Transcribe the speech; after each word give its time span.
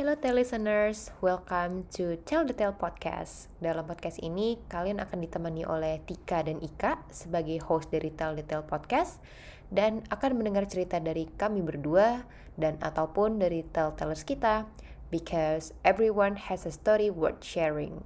Hello 0.00 0.16
listeners, 0.16 1.12
welcome 1.20 1.84
to 1.92 2.16
Tell 2.24 2.40
the 2.40 2.56
Tale 2.56 2.72
Podcast. 2.72 3.52
Dalam 3.60 3.84
podcast 3.84 4.16
ini, 4.24 4.56
kalian 4.72 4.96
akan 4.96 5.28
ditemani 5.28 5.68
oleh 5.68 6.00
Tika 6.08 6.40
dan 6.40 6.56
Ika 6.56 7.04
sebagai 7.12 7.60
host 7.68 7.92
dari 7.92 8.08
Tell 8.08 8.32
the 8.32 8.40
Tale 8.40 8.64
Podcast 8.64 9.20
dan 9.68 10.00
akan 10.08 10.40
mendengar 10.40 10.64
cerita 10.72 10.96
dari 11.04 11.28
kami 11.36 11.60
berdua 11.60 12.24
dan 12.56 12.80
ataupun 12.80 13.44
dari 13.44 13.60
telltellers 13.76 14.24
kita 14.24 14.64
because 15.12 15.76
everyone 15.84 16.32
has 16.48 16.64
a 16.64 16.72
story 16.72 17.12
worth 17.12 17.44
sharing. 17.44 18.00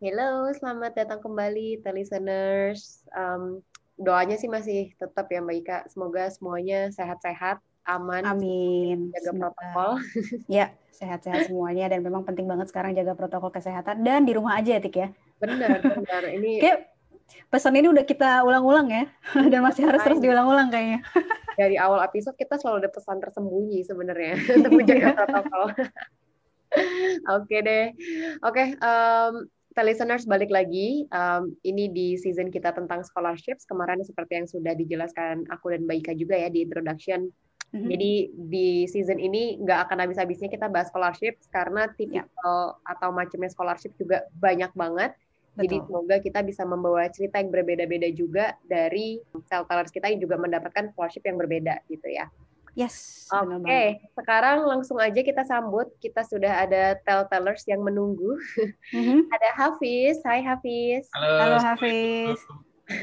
Halo, 0.00 0.48
selamat 0.56 0.96
datang 0.96 1.20
kembali, 1.20 1.84
listeners. 1.92 3.04
Um, 3.12 3.60
doanya 3.94 4.36
sih 4.38 4.50
masih 4.50 4.92
tetap 4.98 5.30
ya 5.30 5.40
Mbak 5.42 5.56
Ika. 5.64 5.78
Semoga 5.90 6.26
semuanya 6.30 6.90
sehat-sehat, 6.90 7.62
aman. 7.86 8.22
Amin. 8.26 9.14
Jaga 9.14 9.32
protokol. 9.48 9.90
Ya, 10.50 10.74
sehat-sehat 10.94 11.50
semuanya 11.50 11.90
dan 11.90 12.02
memang 12.02 12.22
penting 12.26 12.46
banget 12.46 12.70
sekarang 12.70 12.94
jaga 12.94 13.14
protokol 13.16 13.50
kesehatan 13.50 14.02
dan 14.02 14.26
di 14.26 14.32
rumah 14.34 14.58
aja 14.58 14.78
ya 14.78 14.80
Tik 14.82 14.96
ya. 14.96 15.08
Benar, 15.38 15.82
benar. 15.82 16.22
Ini 16.26 16.52
Kayak 16.64 16.94
pesan 17.48 17.74
ini 17.74 17.88
udah 17.88 18.04
kita 18.04 18.44
ulang-ulang 18.44 18.92
ya 18.92 19.04
dan 19.52 19.60
masih 19.64 19.88
harus 19.88 20.02
terus 20.04 20.20
diulang-ulang 20.20 20.68
kayaknya. 20.68 21.00
Dari 21.54 21.78
awal 21.78 22.02
episode 22.02 22.34
kita 22.34 22.58
selalu 22.58 22.86
ada 22.86 22.90
pesan 22.90 23.22
tersembunyi 23.22 23.86
sebenarnya 23.86 24.34
untuk 24.58 24.72
menjaga 24.74 25.08
protokol. 25.14 25.66
Oke 27.38 27.56
deh. 27.62 27.94
Oke, 28.42 28.74
um, 28.82 29.46
listeners 29.82 30.28
balik 30.28 30.54
lagi. 30.54 31.10
Um, 31.10 31.58
ini 31.66 31.90
di 31.90 32.14
season 32.14 32.54
kita 32.54 32.70
tentang 32.70 33.02
scholarships. 33.02 33.66
Kemarin 33.66 34.04
seperti 34.06 34.38
yang 34.38 34.46
sudah 34.46 34.76
dijelaskan 34.78 35.50
aku 35.50 35.74
dan 35.74 35.88
Mbak 35.88 35.96
Ika 36.06 36.12
juga 36.14 36.38
ya 36.38 36.46
di 36.46 36.62
introduction. 36.62 37.32
Mm-hmm. 37.74 37.90
Jadi 37.90 38.12
di 38.46 38.68
season 38.86 39.18
ini 39.18 39.58
nggak 39.58 39.90
akan 39.90 40.06
habis-habisnya 40.06 40.46
kita 40.46 40.70
bahas 40.70 40.94
scholarship 40.94 41.34
karena 41.50 41.90
tipikal 41.98 42.78
yeah. 42.78 42.92
atau 42.94 43.10
macamnya 43.10 43.50
scholarship 43.50 43.90
juga 43.98 44.22
banyak 44.38 44.70
banget. 44.78 45.10
Betul. 45.54 45.62
Jadi 45.66 45.76
semoga 45.86 46.16
kita 46.22 46.40
bisa 46.46 46.62
membawa 46.62 47.10
cerita 47.10 47.42
yang 47.42 47.50
berbeda-beda 47.50 48.08
juga 48.14 48.54
dari 48.66 49.18
telltellers 49.50 49.90
kita 49.90 50.06
yang 50.06 50.22
juga 50.22 50.38
mendapatkan 50.38 50.94
scholarship 50.94 51.26
yang 51.26 51.34
berbeda 51.34 51.82
gitu 51.90 52.14
ya. 52.14 52.30
Yes. 52.74 53.26
Oke, 53.30 53.62
okay. 53.62 53.88
sekarang 54.18 54.66
langsung 54.66 54.98
aja 54.98 55.22
kita 55.22 55.46
sambut. 55.46 55.86
Kita 56.02 56.26
sudah 56.26 56.66
ada 56.66 56.98
telltellers 57.06 57.62
yang 57.70 57.86
menunggu. 57.86 58.34
Mm-hmm. 58.90 59.30
ada 59.34 59.48
Hafiz. 59.54 60.18
Hai 60.26 60.42
Hafiz. 60.42 61.06
Halo, 61.14 61.38
Halo 61.38 61.58
Hafiz. 61.62 62.38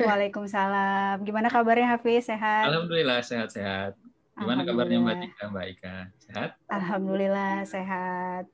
Waalaikumsalam. 0.03 1.23
Gimana 1.23 1.47
kabarnya 1.47 1.95
Hafiz? 1.95 2.27
Sehat? 2.27 2.67
Alhamdulillah 2.67 3.23
sehat-sehat. 3.23 3.95
Gimana 4.37 4.61
kabarnya 4.67 4.97
Mbak 4.99 5.17
Tika, 5.23 5.43
Mbak 5.49 5.65
Ika? 5.79 5.95
Sehat? 6.19 6.49
Alhamdulillah 6.67 7.63
sehat. 7.63 8.45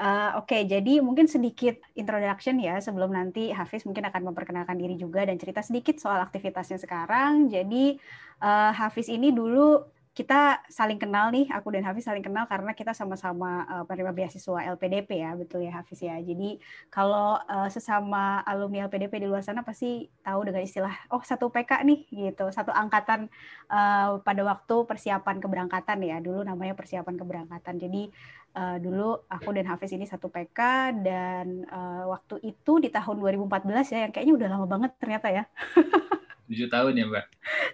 Uh, 0.00 0.40
Oke, 0.40 0.56
okay, 0.56 0.62
jadi 0.64 1.04
mungkin 1.04 1.28
sedikit 1.28 1.76
introduction 1.92 2.56
ya 2.56 2.80
sebelum 2.80 3.12
nanti 3.12 3.52
Hafiz 3.52 3.84
mungkin 3.84 4.08
akan 4.08 4.32
memperkenalkan 4.32 4.80
diri 4.80 4.96
juga 4.96 5.28
dan 5.28 5.36
cerita 5.36 5.60
sedikit 5.60 6.00
soal 6.00 6.24
aktivitasnya 6.24 6.80
sekarang. 6.80 7.52
Jadi 7.52 8.00
uh, 8.40 8.72
Hafiz 8.72 9.12
ini 9.12 9.28
dulu 9.28 9.99
kita 10.20 10.60
saling 10.68 11.00
kenal 11.00 11.32
nih, 11.32 11.48
aku 11.48 11.72
dan 11.72 11.80
Hafiz 11.80 12.04
saling 12.04 12.20
kenal 12.20 12.44
karena 12.44 12.76
kita 12.76 12.92
sama-sama 12.92 13.64
uh, 13.64 13.84
penerima 13.88 14.12
beasiswa 14.12 14.68
LPDP 14.76 15.24
ya, 15.24 15.32
betul 15.32 15.64
ya 15.64 15.80
Hafiz 15.80 16.04
ya. 16.04 16.20
Jadi 16.20 16.60
kalau 16.92 17.40
uh, 17.40 17.72
sesama 17.72 18.44
alumni 18.44 18.84
LPDP 18.84 19.24
di 19.24 19.26
luar 19.32 19.40
sana 19.40 19.64
pasti 19.64 20.12
tahu 20.20 20.44
dengan 20.44 20.60
istilah 20.60 20.92
oh 21.08 21.24
satu 21.24 21.48
PK 21.48 21.88
nih 21.88 22.00
gitu, 22.12 22.52
satu 22.52 22.68
angkatan 22.68 23.32
uh, 23.72 24.20
pada 24.20 24.42
waktu 24.44 24.76
persiapan 24.84 25.40
keberangkatan 25.40 26.04
ya. 26.04 26.20
Dulu 26.20 26.44
namanya 26.44 26.76
persiapan 26.76 27.16
keberangkatan. 27.16 27.80
Jadi 27.80 28.12
uh, 28.60 28.76
dulu 28.76 29.24
aku 29.24 29.56
dan 29.56 29.72
Hafiz 29.72 29.96
ini 29.96 30.04
satu 30.04 30.28
PK 30.28 30.60
dan 31.00 31.64
uh, 31.64 32.12
waktu 32.12 32.44
itu 32.44 32.76
di 32.76 32.92
tahun 32.92 33.16
2014 33.24 33.96
ya, 33.96 34.04
yang 34.04 34.12
kayaknya 34.12 34.34
udah 34.36 34.48
lama 34.52 34.66
banget 34.68 34.92
ternyata 35.00 35.32
ya. 35.32 35.48
tujuh 36.50 36.66
tahun 36.66 36.92
ya 36.98 37.04
mbak? 37.06 37.26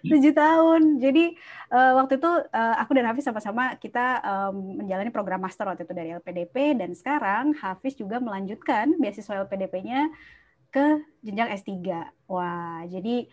Tujuh 0.04 0.32
tahun. 0.36 1.00
Jadi 1.00 1.32
uh, 1.72 1.92
waktu 1.96 2.20
itu 2.20 2.28
uh, 2.28 2.74
aku 2.76 2.92
dan 2.92 3.08
Hafiz 3.08 3.24
sama-sama 3.24 3.74
kita 3.80 4.20
um, 4.20 4.84
menjalani 4.84 5.08
program 5.08 5.40
master 5.40 5.64
waktu 5.66 5.88
itu 5.88 5.94
dari 5.96 6.12
LPDP 6.12 6.76
dan 6.76 6.92
sekarang 6.92 7.56
Hafiz 7.56 7.96
juga 7.96 8.20
melanjutkan 8.20 8.94
beasiswa 9.00 9.48
LPDP-nya 9.48 10.12
ke 10.68 11.00
jenjang 11.24 11.56
S3 11.56 11.72
wah 12.28 12.84
jadi 12.84 13.24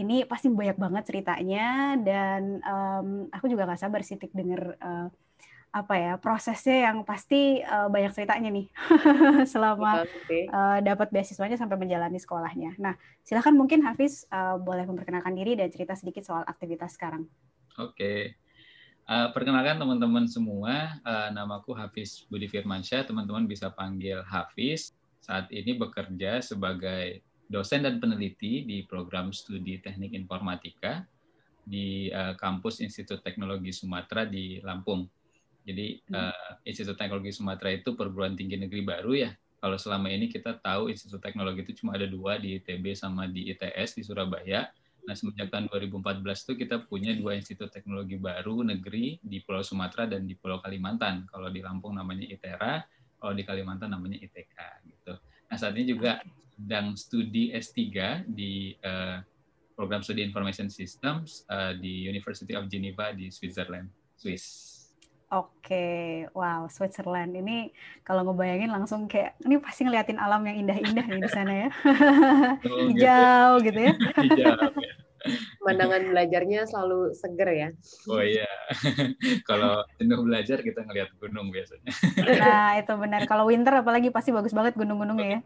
ini 0.00 0.24
pasti 0.24 0.48
banyak 0.48 0.78
banget 0.80 1.04
ceritanya. 1.12 1.96
Dan 2.00 2.64
um, 2.64 3.08
aku 3.28 3.46
juga 3.52 3.68
gak 3.68 3.82
sabar 3.82 4.00
sih 4.00 4.16
denger 4.16 4.80
uh, 4.80 5.08
apa 5.72 5.96
ya 5.96 6.12
prosesnya 6.20 6.92
yang 6.92 7.00
pasti 7.00 7.64
uh, 7.64 7.88
banyak 7.88 8.12
ceritanya 8.12 8.52
nih 8.52 8.68
selama 9.52 10.04
uh, 10.04 10.78
dapat 10.84 11.08
beasiswanya 11.08 11.56
sampai 11.56 11.80
menjalani 11.80 12.20
sekolahnya. 12.20 12.76
Nah, 12.76 12.92
silahkan 13.24 13.56
mungkin 13.56 13.80
Hafiz 13.80 14.28
uh, 14.28 14.60
boleh 14.60 14.84
memperkenalkan 14.84 15.32
diri 15.32 15.56
dan 15.56 15.72
cerita 15.72 15.96
sedikit 15.96 16.28
soal 16.28 16.44
aktivitas 16.44 17.00
sekarang. 17.00 17.24
Oke, 17.80 17.96
okay. 17.96 18.18
uh, 19.08 19.32
perkenalkan 19.32 19.80
teman-teman 19.80 20.28
semua, 20.28 21.00
uh, 21.08 21.32
namaku 21.32 21.72
Hafiz 21.72 22.28
Budi 22.28 22.52
Firmansyah. 22.52 23.08
Teman-teman 23.08 23.48
bisa 23.48 23.72
panggil 23.72 24.20
Hafiz. 24.28 24.92
Saat 25.24 25.48
ini 25.56 25.72
bekerja 25.72 26.44
sebagai 26.44 27.24
dosen 27.48 27.80
dan 27.80 27.96
peneliti 27.96 28.68
di 28.68 28.84
program 28.84 29.32
studi 29.32 29.80
Teknik 29.80 30.12
Informatika 30.12 31.08
di 31.64 32.12
uh, 32.12 32.36
kampus 32.36 32.84
Institut 32.84 33.24
Teknologi 33.24 33.72
Sumatera 33.72 34.28
di 34.28 34.60
Lampung. 34.60 35.21
Jadi 35.62 36.02
uh, 36.10 36.58
Institut 36.66 36.98
Teknologi 36.98 37.30
Sumatera 37.30 37.70
itu 37.70 37.94
perguruan 37.94 38.34
tinggi 38.34 38.58
negeri 38.58 38.82
baru 38.82 39.12
ya. 39.14 39.30
Kalau 39.62 39.78
selama 39.78 40.10
ini 40.10 40.26
kita 40.26 40.58
tahu 40.58 40.90
Institut 40.90 41.22
Teknologi 41.22 41.62
itu 41.62 41.82
cuma 41.82 41.94
ada 41.94 42.06
dua 42.10 42.38
di 42.38 42.58
ITB 42.58 42.98
sama 42.98 43.30
di 43.30 43.46
ITS 43.54 43.94
di 43.94 44.02
Surabaya. 44.02 44.66
Nah 45.02 45.14
semenjak 45.18 45.50
tahun 45.50 45.66
2014 45.70 46.22
itu 46.22 46.52
kita 46.62 46.86
punya 46.86 47.10
dua 47.18 47.34
institut 47.34 47.74
teknologi 47.74 48.14
baru 48.14 48.62
negeri 48.62 49.18
di 49.18 49.42
Pulau 49.42 49.66
Sumatera 49.66 50.06
dan 50.06 50.30
di 50.30 50.38
Pulau 50.38 50.62
Kalimantan. 50.62 51.26
Kalau 51.26 51.50
di 51.50 51.58
Lampung 51.58 51.98
namanya 51.98 52.22
ITERA, 52.22 52.86
kalau 53.18 53.34
di 53.34 53.42
Kalimantan 53.42 53.90
namanya 53.90 54.22
ITK 54.22 54.56
gitu. 54.86 55.14
Nah 55.50 55.56
saat 55.58 55.74
ini 55.74 55.90
juga 55.90 56.22
sedang 56.54 56.94
studi 56.94 57.50
S3 57.50 57.82
di 58.30 58.78
uh, 58.86 59.18
program 59.74 60.06
studi 60.06 60.22
Information 60.22 60.70
Systems 60.70 61.42
uh, 61.50 61.74
di 61.74 62.06
University 62.06 62.54
of 62.54 62.70
Geneva 62.70 63.10
di 63.10 63.26
Switzerland, 63.34 63.90
Swiss. 64.14 64.71
Oke, 65.32 66.28
wow, 66.36 66.68
Switzerland 66.68 67.32
ini 67.32 67.72
kalau 68.04 68.20
ngebayangin 68.20 68.68
langsung 68.68 69.08
kayak 69.08 69.32
ini 69.40 69.56
pasti 69.64 69.88
ngeliatin 69.88 70.20
alam 70.20 70.44
yang 70.44 70.60
indah-indah 70.60 71.08
nih 71.08 71.24
di 71.24 71.30
sana 71.32 71.52
ya, 71.56 71.68
oh, 72.68 72.84
hijau 72.92 73.50
gitu, 73.64 73.80
ya. 73.80 73.92
Hijau. 74.28 74.52
Ya. 74.52 74.68
Pemandangan 75.56 76.02
belajarnya 76.12 76.66
selalu 76.68 77.16
seger 77.16 77.48
ya. 77.48 77.68
Oh 78.10 78.20
iya, 78.20 78.44
kalau 79.48 79.86
jenuh 79.96 80.20
belajar 80.20 80.60
kita 80.60 80.84
ngeliat 80.84 81.14
gunung 81.16 81.48
biasanya. 81.48 81.88
Nah 82.42 82.76
itu 82.76 82.92
benar. 82.98 83.22
Kalau 83.24 83.48
winter 83.48 83.72
apalagi 83.80 84.12
pasti 84.12 84.34
bagus 84.34 84.52
banget 84.52 84.76
gunung-gunungnya 84.76 85.38
ya. 85.38 85.40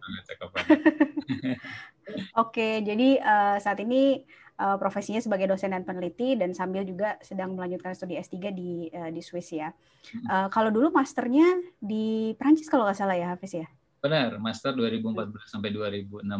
Oke, 2.40 2.82
jadi 2.82 3.20
uh, 3.20 3.56
saat 3.60 3.78
ini 3.84 4.24
uh, 4.60 4.76
profesinya 4.80 5.20
sebagai 5.20 5.48
dosen 5.48 5.72
dan 5.72 5.84
peneliti 5.84 6.36
dan 6.36 6.52
sambil 6.52 6.82
juga 6.82 7.16
sedang 7.20 7.56
melanjutkan 7.56 7.92
studi 7.96 8.16
S3 8.20 8.34
di 8.52 8.90
uh, 8.92 9.10
di 9.12 9.22
Swiss 9.24 9.52
ya. 9.52 9.72
Uh, 10.28 10.48
kalau 10.52 10.72
dulu 10.72 10.92
masternya 10.92 11.46
di 11.80 12.36
Prancis 12.36 12.68
kalau 12.68 12.84
nggak 12.88 12.98
salah 12.98 13.16
ya 13.16 13.32
Hafiz 13.36 13.56
ya? 13.56 13.68
Benar, 14.06 14.38
master 14.38 14.76
2014 14.76 15.50
sampai 15.50 15.74
2016, 15.74 16.30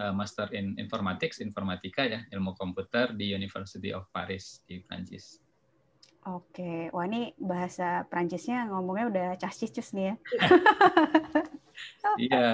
uh, 0.00 0.14
master 0.14 0.48
in 0.56 0.78
informatics, 0.80 1.42
informatika 1.42 2.06
ya, 2.06 2.24
ilmu 2.32 2.56
komputer 2.56 3.12
di 3.12 3.34
University 3.34 3.92
of 3.92 4.08
Paris 4.08 4.64
di 4.64 4.80
Prancis. 4.80 5.42
Oke, 6.24 6.88
wah 6.88 7.04
ini 7.04 7.36
bahasa 7.36 8.08
Prancisnya 8.08 8.72
ngomongnya 8.72 9.06
udah 9.12 9.28
cascis 9.36 9.92
nih 9.92 10.06
ya. 10.08 10.14
iya, 12.24 12.44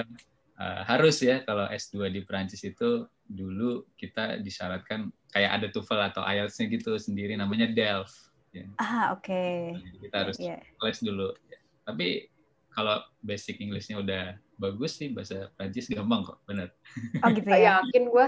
uh, 0.59 0.81
harus 0.83 1.23
ya 1.23 1.39
kalau 1.47 1.71
S2 1.71 2.11
di 2.11 2.21
Prancis 2.27 2.59
itu 2.67 3.07
dulu 3.31 3.87
kita 3.95 4.43
disyaratkan 4.43 5.09
kayak 5.31 5.51
ada 5.61 5.67
TOEFL 5.71 6.01
atau 6.11 6.21
IELTS-nya 6.27 6.65
gitu 6.67 6.91
sendiri 6.99 7.39
namanya 7.39 7.71
DELF. 7.71 8.11
Ya. 8.51 8.67
Ah 8.75 9.15
oke. 9.15 9.31
Okay. 9.31 9.79
kita 10.03 10.15
harus 10.27 10.37
yeah. 10.37 10.59
les 10.83 10.99
dulu. 10.99 11.31
Ya. 11.47 11.59
Tapi 11.87 12.07
kalau 12.71 13.03
basic 13.23 13.59
English-nya 13.59 13.99
udah 13.99 14.35
bagus 14.55 14.95
sih 14.95 15.11
bahasa 15.11 15.51
Prancis 15.59 15.91
gampang 15.91 16.23
kok, 16.23 16.39
bener. 16.47 16.71
Oh 17.23 17.29
gitu 17.31 17.49
ya. 17.51 17.83
Yakin 17.83 18.03
gue. 18.07 18.27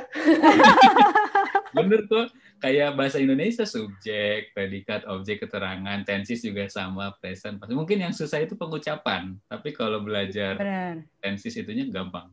bener 1.78 2.00
tuh 2.06 2.26
kayak 2.60 2.96
bahasa 2.96 3.20
Indonesia 3.20 3.64
subjek, 3.68 4.52
predikat, 4.52 5.04
objek, 5.08 5.44
keterangan, 5.44 6.00
tensis 6.08 6.44
juga 6.44 6.68
sama, 6.72 7.12
present. 7.20 7.60
Mungkin 7.60 8.04
yang 8.04 8.14
susah 8.16 8.44
itu 8.44 8.56
pengucapan, 8.56 9.36
tapi 9.52 9.76
kalau 9.76 10.00
belajar 10.00 10.56
Bener. 10.56 11.04
tensis 11.20 11.60
itunya 11.60 11.88
gampang. 11.92 12.32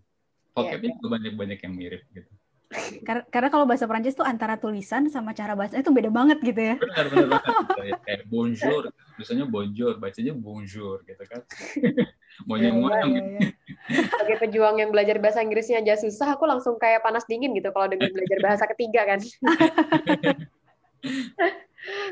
Vocabnya 0.55 0.91
yeah, 0.91 0.97
juga 0.99 1.09
banyak-banyak 1.19 1.59
yang 1.63 1.75
mirip 1.75 2.03
gitu. 2.11 2.31
Karena, 3.03 3.27
karena 3.27 3.49
kalau 3.51 3.67
bahasa 3.67 3.91
Prancis 3.91 4.15
tuh 4.15 4.23
antara 4.23 4.55
tulisan 4.55 5.11
sama 5.11 5.35
cara 5.35 5.59
baca 5.59 5.75
itu 5.75 5.91
beda 5.91 6.07
banget 6.07 6.39
gitu 6.39 6.61
ya. 6.63 6.77
Benar, 6.79 7.05
benar 7.11 7.27
banget. 7.35 7.55
Kayak 8.07 8.23
bonjour, 8.31 8.83
biasanya 9.19 9.45
bonjour, 9.51 9.93
bacanya 9.99 10.33
bonjour 10.39 11.03
gitu 11.03 11.25
kan. 11.27 11.43
Monyong-monyong. 12.49 13.11
Ya, 13.11 13.27
ya, 13.27 13.41
ya. 13.43 13.51
Sebagai 14.07 14.37
pejuang 14.47 14.79
yang 14.79 14.95
belajar 14.95 15.19
bahasa 15.19 15.43
Inggrisnya 15.43 15.83
aja 15.83 15.99
susah, 15.99 16.39
aku 16.39 16.47
langsung 16.47 16.79
kayak 16.79 17.03
panas 17.03 17.27
dingin 17.27 17.51
gitu 17.59 17.75
kalau 17.75 17.91
dengan 17.91 18.07
belajar 18.15 18.39
bahasa 18.39 18.65
ketiga 18.71 19.03
kan. 19.03 19.21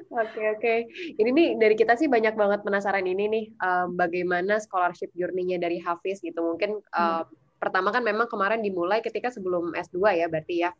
Oke 0.08 0.40
oke. 0.56 0.74
Ini 1.20 1.28
nih 1.28 1.48
dari 1.60 1.76
kita 1.76 1.92
sih 1.92 2.08
banyak 2.08 2.32
banget 2.40 2.64
penasaran 2.64 3.04
ini 3.04 3.28
nih 3.28 3.44
um, 3.60 4.00
bagaimana 4.00 4.56
scholarship 4.64 5.12
journey-nya 5.12 5.60
dari 5.60 5.76
Hafiz 5.76 6.24
gitu. 6.24 6.40
Mungkin 6.40 6.80
um, 6.80 7.28
hmm. 7.28 7.47
Pertama 7.58 7.90
kan 7.90 8.00
memang 8.06 8.30
kemarin 8.30 8.62
dimulai 8.62 9.02
ketika 9.02 9.28
sebelum 9.28 9.74
S2 9.74 9.98
ya 10.18 10.26
berarti 10.30 10.66
ya. 10.66 10.70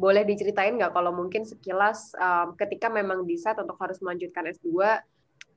Boleh 0.00 0.24
diceritain 0.24 0.80
nggak 0.80 0.96
kalau 0.96 1.12
mungkin 1.12 1.44
sekilas 1.44 2.16
um, 2.16 2.56
ketika 2.56 2.88
memang 2.88 3.28
decide 3.28 3.60
untuk 3.60 3.76
harus 3.76 4.00
melanjutkan 4.00 4.48
S2 4.48 4.72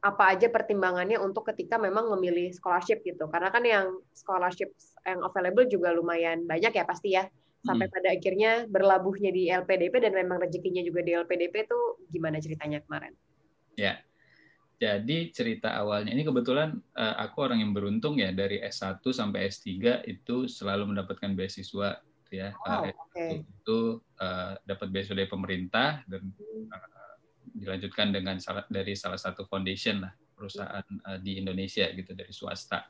apa 0.03 0.24
aja 0.35 0.51
pertimbangannya 0.51 1.15
untuk 1.15 1.47
ketika 1.47 1.80
memang 1.80 2.12
memilih 2.12 2.51
scholarship 2.51 3.00
gitu. 3.07 3.24
Karena 3.31 3.47
kan 3.56 3.63
yang 3.63 4.03
scholarship 4.12 4.75
yang 5.07 5.24
available 5.24 5.63
juga 5.71 5.95
lumayan 5.95 6.44
banyak 6.44 6.75
ya 6.75 6.83
pasti 6.83 7.15
ya 7.15 7.24
sampai 7.63 7.88
hmm. 7.88 7.95
pada 7.95 8.07
akhirnya 8.12 8.51
berlabuhnya 8.68 9.31
di 9.31 9.47
LPDP 9.47 10.03
dan 10.03 10.12
memang 10.12 10.44
rezekinya 10.44 10.83
juga 10.83 11.00
di 11.00 11.15
LPDP 11.15 11.63
itu 11.63 11.80
gimana 12.12 12.44
ceritanya 12.44 12.83
kemarin? 12.83 13.15
Ya, 13.80 14.03
jadi 14.81 15.31
cerita 15.31 15.74
awalnya 15.80 16.12
ini 16.12 16.25
kebetulan 16.28 16.75
uh, 16.98 17.16
aku 17.22 17.46
orang 17.46 17.64
yang 17.64 17.72
beruntung 17.72 18.20
ya 18.20 18.34
dari 18.36 18.60
S1 18.60 19.00
sampai 19.00 19.48
S3 19.48 20.04
itu 20.10 20.50
selalu 20.50 20.92
mendapatkan 20.92 21.31
beasiswa 21.34 22.02
ya. 22.34 22.50
Oh, 22.66 22.81
uh, 22.81 22.90
okay. 22.90 23.46
Itu 23.46 24.02
uh, 24.20 24.58
dapat 24.66 24.88
beasiswa 24.90 25.16
dari 25.16 25.30
pemerintah 25.30 26.02
dan 26.10 26.34
uh, 26.74 27.16
dilanjutkan 27.54 28.10
dengan 28.10 28.42
salah, 28.42 28.66
dari 28.68 28.98
salah 28.98 29.22
satu 29.22 29.46
foundation 29.46 30.02
lah 30.02 30.14
perusahaan 30.34 30.86
uh, 31.06 31.18
di 31.22 31.38
Indonesia 31.38 31.86
gitu 31.94 32.18
dari 32.18 32.34
swasta. 32.34 32.84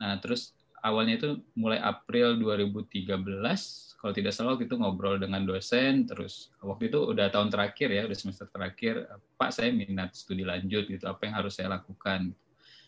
Nah, 0.00 0.16
terus 0.22 0.54
awalnya 0.80 1.18
itu 1.18 1.42
mulai 1.58 1.82
April 1.82 2.38
2013 2.38 3.85
kalau 4.06 4.14
tidak 4.14 4.38
salah 4.38 4.54
waktu 4.54 4.70
itu 4.70 4.78
ngobrol 4.78 5.18
dengan 5.18 5.42
dosen 5.42 6.06
terus 6.06 6.54
waktu 6.62 6.94
itu 6.94 7.10
udah 7.10 7.26
tahun 7.26 7.50
terakhir 7.50 7.90
ya 7.90 8.06
udah 8.06 8.14
semester 8.14 8.46
terakhir 8.46 9.02
Pak 9.34 9.50
saya 9.50 9.74
minat 9.74 10.14
studi 10.14 10.46
lanjut 10.46 10.86
gitu 10.86 11.10
apa 11.10 11.26
yang 11.26 11.34
harus 11.42 11.58
saya 11.58 11.74
lakukan? 11.74 12.30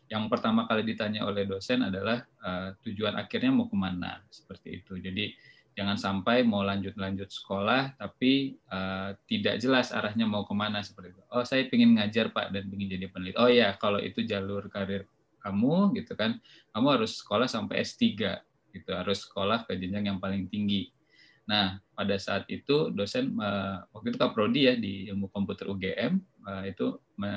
Yang 0.07 0.25
pertama 0.31 0.71
kali 0.71 0.87
ditanya 0.87 1.27
oleh 1.27 1.43
dosen 1.43 1.83
adalah 1.83 2.23
uh, 2.39 2.71
tujuan 2.87 3.19
akhirnya 3.19 3.51
mau 3.51 3.67
ke 3.67 3.75
mana? 3.75 4.23
Seperti 4.31 4.79
itu. 4.79 4.95
Jadi 4.95 5.35
jangan 5.75 5.99
sampai 5.99 6.47
mau 6.47 6.63
lanjut-lanjut 6.63 7.27
sekolah 7.35 7.99
tapi 7.99 8.55
uh, 8.71 9.19
tidak 9.27 9.59
jelas 9.59 9.91
arahnya 9.91 10.23
mau 10.23 10.47
ke 10.47 10.55
mana 10.55 10.87
seperti 10.87 11.19
itu. 11.19 11.23
Oh 11.35 11.43
saya 11.43 11.67
ingin 11.67 11.99
ngajar 11.99 12.31
Pak 12.31 12.55
dan 12.55 12.71
ingin 12.71 12.95
jadi 12.95 13.11
peneliti 13.11 13.43
oh 13.43 13.51
ya 13.51 13.75
kalau 13.75 13.99
itu 13.99 14.23
jalur 14.23 14.71
karir 14.71 15.03
kamu 15.43 15.99
gitu 15.99 16.15
kan 16.15 16.39
kamu 16.71 16.87
harus 16.95 17.19
sekolah 17.19 17.51
sampai 17.51 17.83
S3 17.83 18.07
gitu. 18.71 18.91
Harus 18.95 19.27
sekolah 19.27 19.67
ke 19.67 19.75
jenjang 19.75 20.15
yang 20.15 20.23
paling 20.23 20.47
tinggi 20.47 20.95
Nah, 21.49 21.81
pada 21.97 22.21
saat 22.21 22.45
itu 22.53 22.93
dosen 22.93 23.33
uh, 23.41 23.81
waktu 23.97 24.13
itu 24.13 24.21
Kak 24.21 24.37
Prodi 24.37 24.69
ya 24.69 24.77
di 24.77 25.09
ilmu 25.09 25.33
komputer 25.33 25.65
UGM 25.73 26.21
eh, 26.45 26.65
itu 26.77 27.01
me, 27.17 27.33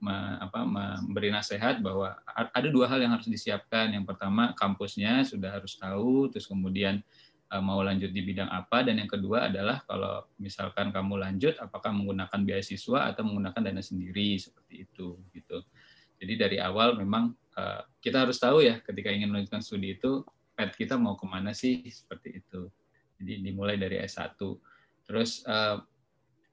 me, 0.00 0.16
apa, 0.40 0.64
memberi 0.64 1.28
nasihat 1.28 1.84
bahwa 1.84 2.16
ada 2.24 2.68
dua 2.72 2.88
hal 2.88 3.04
yang 3.04 3.12
harus 3.12 3.28
disiapkan. 3.28 3.92
Yang 3.92 4.08
pertama 4.08 4.56
kampusnya 4.56 5.28
sudah 5.28 5.60
harus 5.60 5.76
tahu, 5.76 6.32
terus 6.32 6.48
kemudian 6.48 7.04
uh, 7.52 7.60
mau 7.60 7.84
lanjut 7.84 8.08
di 8.08 8.24
bidang 8.24 8.48
apa, 8.48 8.80
dan 8.80 8.96
yang 8.96 9.12
kedua 9.12 9.52
adalah 9.52 9.84
kalau 9.84 10.24
misalkan 10.40 10.88
kamu 10.88 11.20
lanjut, 11.20 11.52
apakah 11.60 11.92
menggunakan 11.92 12.40
beasiswa 12.48 13.12
atau 13.12 13.28
menggunakan 13.28 13.60
dana 13.60 13.84
sendiri 13.84 14.40
seperti 14.40 14.88
itu, 14.88 15.20
gitu. 15.36 15.60
Jadi 16.18 16.34
dari 16.34 16.58
awal 16.58 16.98
memang 16.98 17.30
kita 17.98 18.22
harus 18.22 18.38
tahu 18.38 18.62
ya 18.62 18.78
ketika 18.86 19.10
ingin 19.10 19.34
melanjutkan 19.34 19.62
studi 19.62 19.98
itu, 19.98 20.22
pet 20.54 20.74
kita 20.78 20.94
mau 20.94 21.18
ke 21.18 21.26
mana 21.26 21.50
sih 21.50 21.86
seperti 21.90 22.42
itu. 22.42 22.70
Jadi 23.18 23.42
dimulai 23.42 23.76
dari 23.76 23.98
S1. 23.98 24.38
Terus 25.08 25.42
uh, 25.44 25.82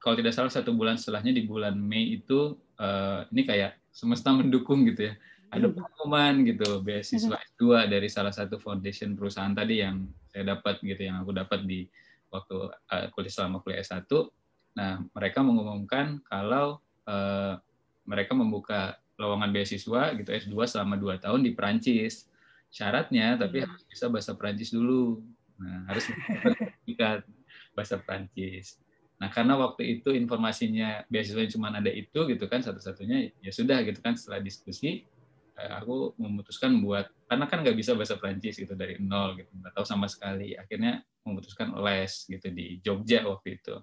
kalau 0.01 0.15
tidak 0.21 0.33
salah 0.37 0.53
satu 0.53 0.73
bulan 0.73 1.01
setelahnya 1.01 1.33
di 1.33 1.45
bulan 1.49 1.73
Mei 1.77 2.21
itu 2.21 2.53
uh, 2.77 3.25
ini 3.33 3.41
kayak 3.41 3.77
semesta 3.89 4.29
mendukung 4.33 4.85
gitu 4.85 5.09
ya. 5.09 5.13
Ada 5.53 5.71
hmm. 5.71 5.75
pengumuman 5.77 6.33
gitu 6.45 6.81
beasiswa 6.81 7.37
S2 7.37 7.89
dari 7.89 8.05
salah 8.11 8.33
satu 8.33 8.59
foundation 8.61 9.17
perusahaan 9.17 9.53
tadi 9.53 9.81
yang 9.81 10.05
saya 10.29 10.57
dapat 10.57 10.83
gitu 10.83 10.99
yang 10.99 11.21
aku 11.23 11.31
dapat 11.31 11.63
di 11.63 11.87
waktu 12.33 12.69
uh, 12.69 13.07
kuliah 13.15 13.33
selama 13.33 13.63
kuliah 13.63 13.81
S1. 13.81 14.05
Nah, 14.75 15.01
mereka 15.15 15.39
mengumumkan 15.39 16.19
kalau 16.27 16.83
uh, 17.07 17.55
mereka 18.03 18.35
membuka 18.35 18.99
lowongan 19.15 19.55
beasiswa 19.55 20.11
gitu 20.13 20.29
S2 20.29 20.55
selama 20.67 20.99
dua 20.99 21.15
tahun 21.17 21.41
di 21.41 21.55
Perancis. 21.55 22.27
Syaratnya 22.69 23.39
tapi 23.39 23.63
hmm. 23.63 23.71
harus 23.71 23.83
bisa 23.87 24.05
bahasa 24.11 24.35
Perancis 24.35 24.75
dulu 24.75 25.23
Nah, 25.59 25.87
harus 25.87 26.03
sertifikat 26.07 27.23
bahasa 27.75 27.95
Prancis. 27.99 28.79
Nah, 29.15 29.31
karena 29.31 29.55
waktu 29.55 29.99
itu 29.99 30.11
informasinya 30.11 31.07
beasiswa 31.07 31.47
cuma 31.47 31.71
ada 31.71 31.87
itu 31.87 32.27
gitu 32.27 32.45
kan 32.51 32.59
satu-satunya 32.59 33.31
ya 33.39 33.51
sudah 33.51 33.79
gitu 33.87 34.03
kan 34.03 34.19
setelah 34.19 34.43
diskusi 34.43 35.07
eh, 35.55 35.71
aku 35.71 36.19
memutuskan 36.19 36.83
buat 36.83 37.07
karena 37.31 37.47
kan 37.47 37.63
nggak 37.63 37.77
bisa 37.79 37.95
bahasa 37.95 38.19
Prancis 38.19 38.59
gitu 38.59 38.75
dari 38.75 38.99
nol 38.99 39.39
gitu 39.39 39.51
nggak 39.55 39.71
tahu 39.71 39.87
sama 39.87 40.11
sekali 40.11 40.51
akhirnya 40.59 40.99
memutuskan 41.23 41.71
les 41.79 42.27
gitu 42.27 42.47
di 42.51 42.83
Jogja 42.83 43.23
waktu 43.23 43.63
itu 43.63 43.79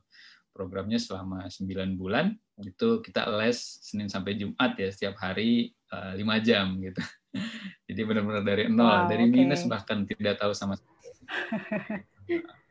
programnya 0.52 1.00
selama 1.00 1.48
9 1.48 1.96
bulan 1.96 2.36
itu 2.60 3.00
kita 3.00 3.24
les 3.40 3.56
Senin 3.80 4.12
sampai 4.12 4.36
Jumat 4.36 4.76
ya 4.76 4.92
setiap 4.92 5.16
hari 5.16 5.72
eh, 5.72 6.12
lima 6.20 6.44
jam 6.44 6.76
gitu 6.76 7.00
jadi 7.88 8.00
benar-benar 8.04 8.44
dari 8.44 8.68
nol 8.68 8.84
wow, 8.84 9.08
dari 9.08 9.32
okay. 9.32 9.32
minus 9.32 9.64
bahkan 9.64 10.04
tidak 10.04 10.36
tahu 10.36 10.52
sama 10.52 10.76
sekali 10.76 10.91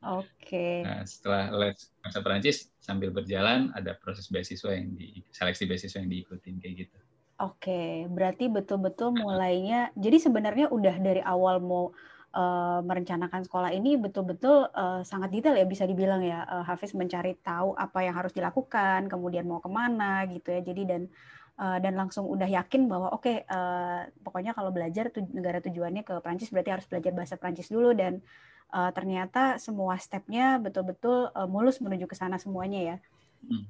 Oke. 0.00 0.24
Okay. 0.40 0.76
Nah, 0.80 1.04
setelah 1.04 1.52
les 1.60 1.76
bahasa 2.00 2.18
Perancis 2.24 2.72
sambil 2.80 3.12
berjalan 3.12 3.68
ada 3.76 3.92
proses 4.00 4.32
beasiswa 4.32 4.72
yang 4.72 4.96
di 4.96 5.20
seleksi 5.28 5.68
beasiswa 5.68 6.00
yang 6.00 6.08
diikutin 6.08 6.56
kayak 6.56 6.74
gitu. 6.88 6.96
Oke, 7.40 7.72
okay. 7.72 7.92
berarti 8.08 8.52
betul-betul 8.52 9.16
mulainya. 9.16 9.92
Jadi 9.96 10.20
sebenarnya 10.20 10.68
udah 10.68 10.96
dari 11.00 11.24
awal 11.24 11.60
mau 11.60 11.92
uh, 12.36 12.80
merencanakan 12.84 13.48
sekolah 13.48 13.72
ini 13.72 13.96
betul-betul 13.96 14.68
uh, 14.72 15.00
sangat 15.04 15.32
detail 15.32 15.56
ya 15.56 15.64
bisa 15.64 15.88
dibilang 15.88 16.20
ya 16.20 16.44
uh, 16.44 16.64
Hafiz 16.64 16.92
mencari 16.92 17.36
tahu 17.40 17.72
apa 17.76 18.04
yang 18.04 18.16
harus 18.16 18.32
dilakukan, 18.36 19.08
kemudian 19.08 19.48
mau 19.48 19.60
ke 19.60 19.68
mana 19.72 20.28
gitu 20.28 20.52
ya. 20.52 20.60
Jadi 20.60 20.82
dan 20.84 21.02
uh, 21.60 21.78
dan 21.78 21.94
langsung 21.94 22.24
udah 22.24 22.48
yakin 22.48 22.88
bahwa 22.88 23.12
oke 23.12 23.28
okay, 23.28 23.44
uh, 23.44 24.08
eh, 24.08 24.16
pokoknya 24.24 24.56
kalau 24.56 24.72
belajar 24.72 25.12
tu, 25.12 25.20
negara 25.36 25.60
tujuannya 25.60 26.02
ke 26.02 26.16
Prancis 26.24 26.48
berarti 26.48 26.72
harus 26.72 26.86
belajar 26.88 27.12
bahasa 27.12 27.36
Prancis 27.36 27.68
dulu 27.68 27.92
dan 27.92 28.24
uh, 28.72 28.88
ternyata 28.96 29.60
semua 29.60 30.00
stepnya 30.00 30.56
betul-betul 30.56 31.28
uh, 31.36 31.44
mulus 31.44 31.78
menuju 31.84 32.08
ke 32.08 32.16
sana 32.16 32.40
semuanya 32.40 32.80
ya. 32.80 32.96
Hmm. 33.44 33.68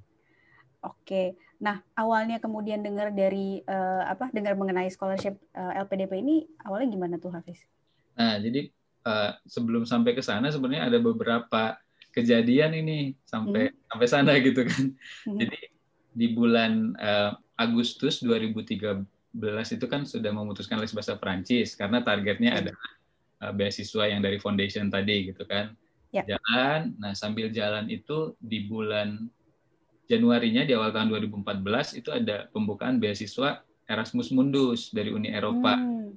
Oke, 0.81 0.97
okay. 1.05 1.27
nah 1.61 1.85
awalnya 1.93 2.41
kemudian 2.41 2.81
dengar 2.81 3.13
dari 3.13 3.61
uh, 3.69 4.09
apa 4.09 4.33
dengar 4.33 4.57
mengenai 4.57 4.89
scholarship 4.89 5.37
uh, 5.53 5.77
LPDP 5.85 6.25
ini 6.25 6.49
awalnya 6.65 6.89
gimana 6.89 7.15
tuh 7.21 7.37
Hafiz? 7.37 7.61
Nah 8.17 8.41
jadi 8.41 8.73
uh, 9.05 9.37
sebelum 9.45 9.85
sampai 9.85 10.17
ke 10.17 10.25
sana 10.25 10.49
sebenarnya 10.49 10.89
ada 10.89 10.97
beberapa 10.97 11.77
kejadian 12.17 12.81
ini 12.81 13.13
sampai 13.29 13.69
hmm. 13.69 13.77
sampai 13.93 14.07
sana 14.09 14.33
gitu 14.41 14.65
kan. 14.65 14.85
Hmm. 15.29 15.37
Jadi 15.37 15.61
di 16.11 16.27
bulan 16.35 16.97
uh, 16.99 17.39
Agustus 17.61 18.25
2013 18.25 19.05
itu 19.77 19.87
kan 19.87 20.09
sudah 20.09 20.33
memutuskan 20.33 20.81
les 20.81 20.97
bahasa 20.97 21.21
Prancis 21.21 21.77
karena 21.77 22.01
targetnya 22.01 22.57
ada 22.57 22.73
uh, 23.45 23.53
beasiswa 23.53 24.09
yang 24.09 24.25
dari 24.25 24.41
foundation 24.41 24.89
tadi 24.89 25.29
gitu 25.29 25.45
kan. 25.45 25.77
Ya. 26.11 26.25
Jalan, 26.27 26.97
nah 26.97 27.13
sambil 27.13 27.53
jalan 27.53 27.87
itu 27.93 28.35
di 28.41 28.67
bulan 28.67 29.29
Januarinya 30.11 30.67
di 30.67 30.75
awal 30.75 30.91
tahun 30.91 31.13
2014 31.31 32.03
itu 32.03 32.11
ada 32.11 32.51
pembukaan 32.51 32.99
beasiswa 32.99 33.63
Erasmus 33.87 34.35
Mundus 34.35 34.91
dari 34.91 35.15
Uni 35.15 35.31
Eropa. 35.31 35.79
Hmm. 35.79 36.17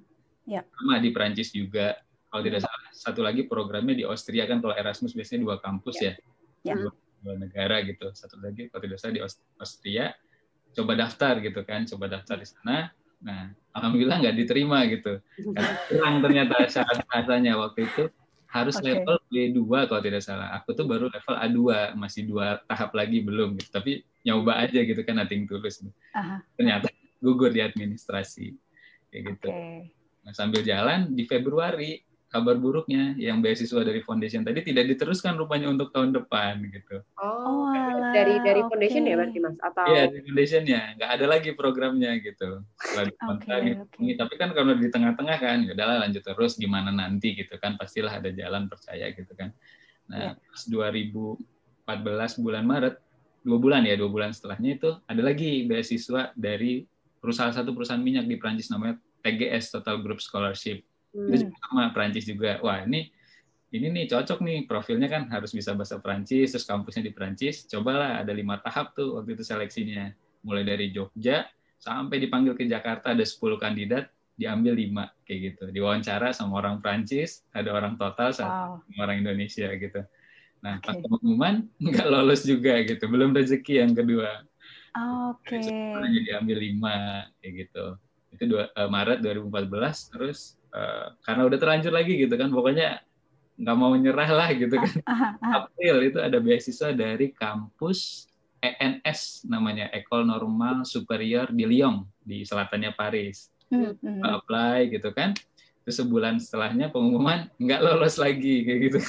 Ya. 0.50 0.66
Sama 0.66 0.98
di 0.98 1.14
Prancis 1.14 1.54
juga. 1.54 2.00
Kalau 2.34 2.42
tidak 2.42 2.66
salah 2.66 2.90
satu 2.90 3.22
lagi 3.22 3.46
programnya 3.46 3.94
di 3.94 4.02
Austria 4.10 4.50
kan 4.50 4.58
kalau 4.58 4.74
Erasmus 4.74 5.14
biasanya 5.14 5.46
dua 5.46 5.56
kampus 5.62 6.02
ya. 6.02 6.18
ya. 6.66 6.74
ya. 6.74 6.90
Dua, 6.90 6.92
dua 7.22 7.36
negara 7.38 7.86
gitu. 7.86 8.10
Satu 8.18 8.42
lagi 8.42 8.74
kalau 8.74 8.82
tidak 8.82 8.98
salah 8.98 9.14
di 9.14 9.22
Austria 9.62 10.10
coba 10.74 10.94
daftar 10.98 11.40
gitu 11.40 11.62
kan, 11.64 11.86
coba 11.86 12.06
daftar 12.20 12.38
di 12.42 12.48
sana. 12.50 12.92
Nah, 13.24 13.56
alhamdulillah 13.72 14.20
nggak 14.20 14.36
diterima 14.36 14.84
gitu. 14.92 15.24
Karena 15.54 15.74
kurang 15.88 16.16
ternyata 16.20 16.56
syarat 16.74 17.00
bahasanya 17.08 17.56
waktu 17.56 17.88
itu 17.88 18.04
harus 18.54 18.78
okay. 18.78 19.02
level 19.02 19.18
B2 19.34 19.90
kalau 19.90 20.02
tidak 20.04 20.22
salah. 20.22 20.54
Aku 20.62 20.78
tuh 20.78 20.86
baru 20.86 21.10
level 21.10 21.36
A2, 21.36 21.60
masih 21.98 22.30
dua 22.30 22.62
tahap 22.70 22.94
lagi 22.94 23.26
belum 23.26 23.58
gitu. 23.58 23.70
Tapi 23.74 24.06
nyoba 24.22 24.62
aja 24.62 24.80
gitu 24.86 25.02
kan 25.02 25.18
nating 25.18 25.50
tulus. 25.50 25.82
Aha. 26.14 26.46
Ternyata 26.54 26.92
gugur 27.18 27.50
di 27.50 27.66
administrasi 27.66 28.54
kayak 29.10 29.24
gitu. 29.34 29.50
Okay. 29.50 29.90
Nah, 30.24 30.34
sambil 30.38 30.62
jalan 30.62 31.12
di 31.18 31.26
Februari 31.26 32.00
kabar 32.34 32.58
buruknya 32.58 33.14
yang 33.22 33.46
beasiswa 33.46 33.86
dari 33.86 34.02
foundation 34.02 34.42
tadi 34.42 34.66
tidak 34.66 34.90
diteruskan 34.90 35.38
rupanya 35.38 35.70
untuk 35.70 35.94
tahun 35.94 36.18
depan 36.18 36.66
gitu. 36.66 37.06
Oh, 37.22 37.70
oh 37.70 38.10
dari 38.10 38.42
dari 38.42 38.66
foundation 38.66 39.06
okay. 39.06 39.14
ya 39.14 39.16
berarti 39.22 39.38
mas 39.38 39.58
atau? 39.62 39.86
Iya 39.86 40.04
dari 40.10 40.22
foundationnya 40.26 40.82
nggak 40.98 41.12
ada 41.14 41.26
lagi 41.30 41.50
programnya 41.54 42.12
gitu. 42.18 42.66
Setelah 42.82 43.38
okay, 43.38 43.78
gitu. 43.78 43.86
okay. 43.86 44.14
Tapi 44.18 44.34
kan 44.42 44.50
kalau 44.58 44.74
di 44.74 44.90
tengah-tengah 44.90 45.38
kan, 45.38 45.58
ya 45.62 45.78
udahlah 45.78 45.98
lanjut 46.10 46.26
terus 46.26 46.58
gimana 46.58 46.90
nanti 46.90 47.38
gitu 47.38 47.54
kan 47.62 47.78
pastilah 47.78 48.18
ada 48.18 48.34
jalan 48.34 48.66
percaya 48.66 49.14
gitu 49.14 49.30
kan. 49.38 49.54
Nah 50.10 50.34
yeah. 50.34 50.98
2014 51.86 52.42
bulan 52.42 52.66
Maret 52.66 52.96
dua 53.44 53.60
bulan 53.60 53.86
ya 53.86 53.94
dua 53.94 54.10
bulan 54.10 54.34
setelahnya 54.34 54.82
itu 54.82 54.90
ada 55.06 55.22
lagi 55.22 55.70
beasiswa 55.70 56.34
dari 56.34 56.88
perusahaan 57.22 57.54
satu 57.54 57.76
perusahaan 57.78 58.02
minyak 58.02 58.26
di 58.26 58.40
Prancis 58.40 58.72
namanya 58.74 58.98
TGS 59.22 59.70
Total 59.70 60.00
Group 60.00 60.24
Scholarship 60.24 60.82
Hmm. 61.14 61.30
Itu 61.30 61.54
sama 61.70 61.94
Prancis 61.94 62.26
juga. 62.26 62.60
Wah 62.66 62.84
ini 62.84 63.10
ini 63.74 63.90
nih 63.90 64.06
cocok 64.06 64.42
nih 64.46 64.70
profilnya 64.70 65.10
kan 65.10 65.26
harus 65.34 65.50
bisa 65.50 65.74
bahasa 65.74 65.98
Prancis 65.98 66.54
terus 66.54 66.66
kampusnya 66.66 67.06
di 67.06 67.14
Prancis. 67.14 67.66
Cobalah 67.70 68.22
ada 68.22 68.34
lima 68.34 68.62
tahap 68.62 68.98
tuh 68.98 69.18
waktu 69.22 69.38
itu 69.38 69.44
seleksinya. 69.46 70.14
Mulai 70.44 70.64
dari 70.68 70.92
Jogja 70.92 71.48
sampai 71.84 72.20
dipanggil 72.24 72.56
ke 72.56 72.64
Jakarta 72.64 73.12
ada 73.12 73.28
10 73.28 73.60
kandidat 73.60 74.08
diambil 74.34 74.74
lima 74.74 75.06
kayak 75.28 75.54
gitu 75.54 75.64
diwawancara 75.70 76.34
sama 76.34 76.64
orang 76.64 76.82
Prancis 76.82 77.46
ada 77.54 77.70
orang 77.70 78.00
total 78.02 78.34
sama 78.34 78.82
wow. 78.82 79.04
orang 79.04 79.22
Indonesia 79.22 79.70
gitu 79.78 80.02
nah 80.64 80.80
okay. 80.80 80.90
pas 80.90 80.98
pengumuman 80.98 81.68
nggak 81.84 82.08
lolos 82.08 82.42
juga 82.48 82.82
gitu 82.82 83.04
belum 83.06 83.36
rezeki 83.36 83.84
yang 83.86 83.94
kedua 83.94 84.42
oke 84.98 85.44
okay. 85.46 86.24
diambil 86.26 86.58
lima 86.58 87.28
kayak 87.44 87.68
gitu 87.68 87.86
itu 88.34 88.44
dua, 88.50 88.74
uh, 88.74 88.90
Maret 88.90 89.22
2014 89.22 90.18
terus 90.18 90.58
Eh, 90.74 91.08
karena 91.22 91.46
udah 91.46 91.58
terlanjur 91.62 91.94
lagi 91.94 92.18
gitu 92.18 92.34
kan 92.34 92.50
pokoknya 92.50 92.98
nggak 93.62 93.78
mau 93.78 93.94
nyerah 93.94 94.30
lah 94.34 94.50
gitu 94.58 94.74
kan 94.74 94.90
April 95.62 96.02
itu 96.10 96.18
ada 96.18 96.42
beasiswa 96.42 96.90
dari 96.90 97.30
kampus 97.30 98.26
ENS 98.58 99.46
namanya 99.46 99.94
Ecole 99.94 100.26
Normale 100.26 100.82
Supérieure 100.82 101.54
di 101.54 101.70
Lyon 101.70 102.10
di 102.26 102.42
selatannya 102.42 102.90
Paris 102.98 103.54
hmm. 103.70 104.26
apply 104.26 104.90
gitu 104.98 105.14
kan 105.14 105.38
terus 105.86 106.02
sebulan 106.02 106.42
setelahnya 106.42 106.90
pengumuman 106.90 107.54
nggak 107.62 107.82
lolos 107.86 108.18
lagi 108.18 108.66
kayak 108.66 108.80
gitu 108.90 109.00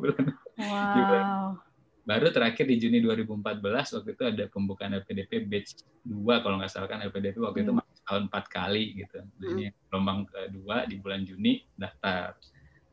wow. 0.64 1.60
baru 2.08 2.32
terakhir 2.32 2.72
di 2.72 2.80
Juni 2.80 3.04
2014 3.04 4.00
waktu 4.00 4.10
itu 4.16 4.22
ada 4.24 4.44
pembukaan 4.48 4.96
LPDP 4.96 5.44
batch 5.44 5.84
2 6.08 6.24
kalau 6.40 6.56
nggak 6.56 6.72
salah 6.72 6.88
kan 6.88 7.04
LPDP 7.04 7.36
waktu 7.36 7.68
hmm. 7.68 7.68
itu 7.68 7.84
tahun 8.06 8.30
empat 8.30 8.44
kali 8.48 9.02
gitu. 9.02 9.18
Nah, 9.20 9.46
ini 9.52 9.64
hmm. 9.68 9.76
gelombang 9.90 10.20
kedua 10.30 10.86
di 10.86 10.96
bulan 11.02 11.26
Juni 11.26 11.60
daftar. 11.74 12.38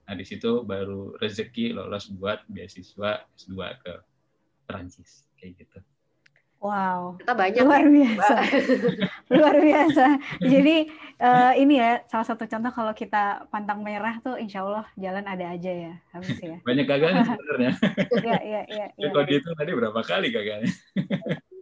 Nah 0.04 0.14
di 0.18 0.26
situ 0.28 0.68
baru 0.68 1.16
rezeki 1.22 1.78
lolos 1.78 2.12
buat 2.12 2.44
beasiswa 2.52 3.24
S2 3.40 3.56
ke 3.80 3.94
Perancis 4.68 5.30
kayak 5.40 5.64
gitu. 5.64 5.80
Wow, 6.64 7.20
kita 7.20 7.36
banyak 7.36 7.60
luar 7.68 7.84
biasa, 7.92 8.36
luar 9.36 9.56
biasa. 9.60 10.06
Jadi 10.40 10.88
uh, 11.20 11.52
ini 11.60 11.76
ya 11.76 12.00
salah 12.08 12.24
satu 12.24 12.48
contoh 12.48 12.72
kalau 12.72 12.96
kita 12.96 13.44
pantang 13.52 13.84
merah 13.84 14.16
tuh, 14.24 14.40
insya 14.40 14.64
Allah 14.64 14.88
jalan 14.96 15.28
ada 15.28 15.52
aja 15.52 15.68
ya, 15.68 15.94
habis 16.16 16.40
ya. 16.40 16.56
Banyak 16.64 16.88
gagalnya 16.88 17.28
sebenarnya. 17.28 17.72
Iya 18.24 18.38
iya 18.48 18.62
iya. 18.72 18.86
Ya, 18.96 19.08
kalau 19.12 19.28
itu 19.28 19.52
tadi 19.60 19.72
berapa 19.76 20.00
kali 20.08 20.32
gagalnya? 20.32 20.72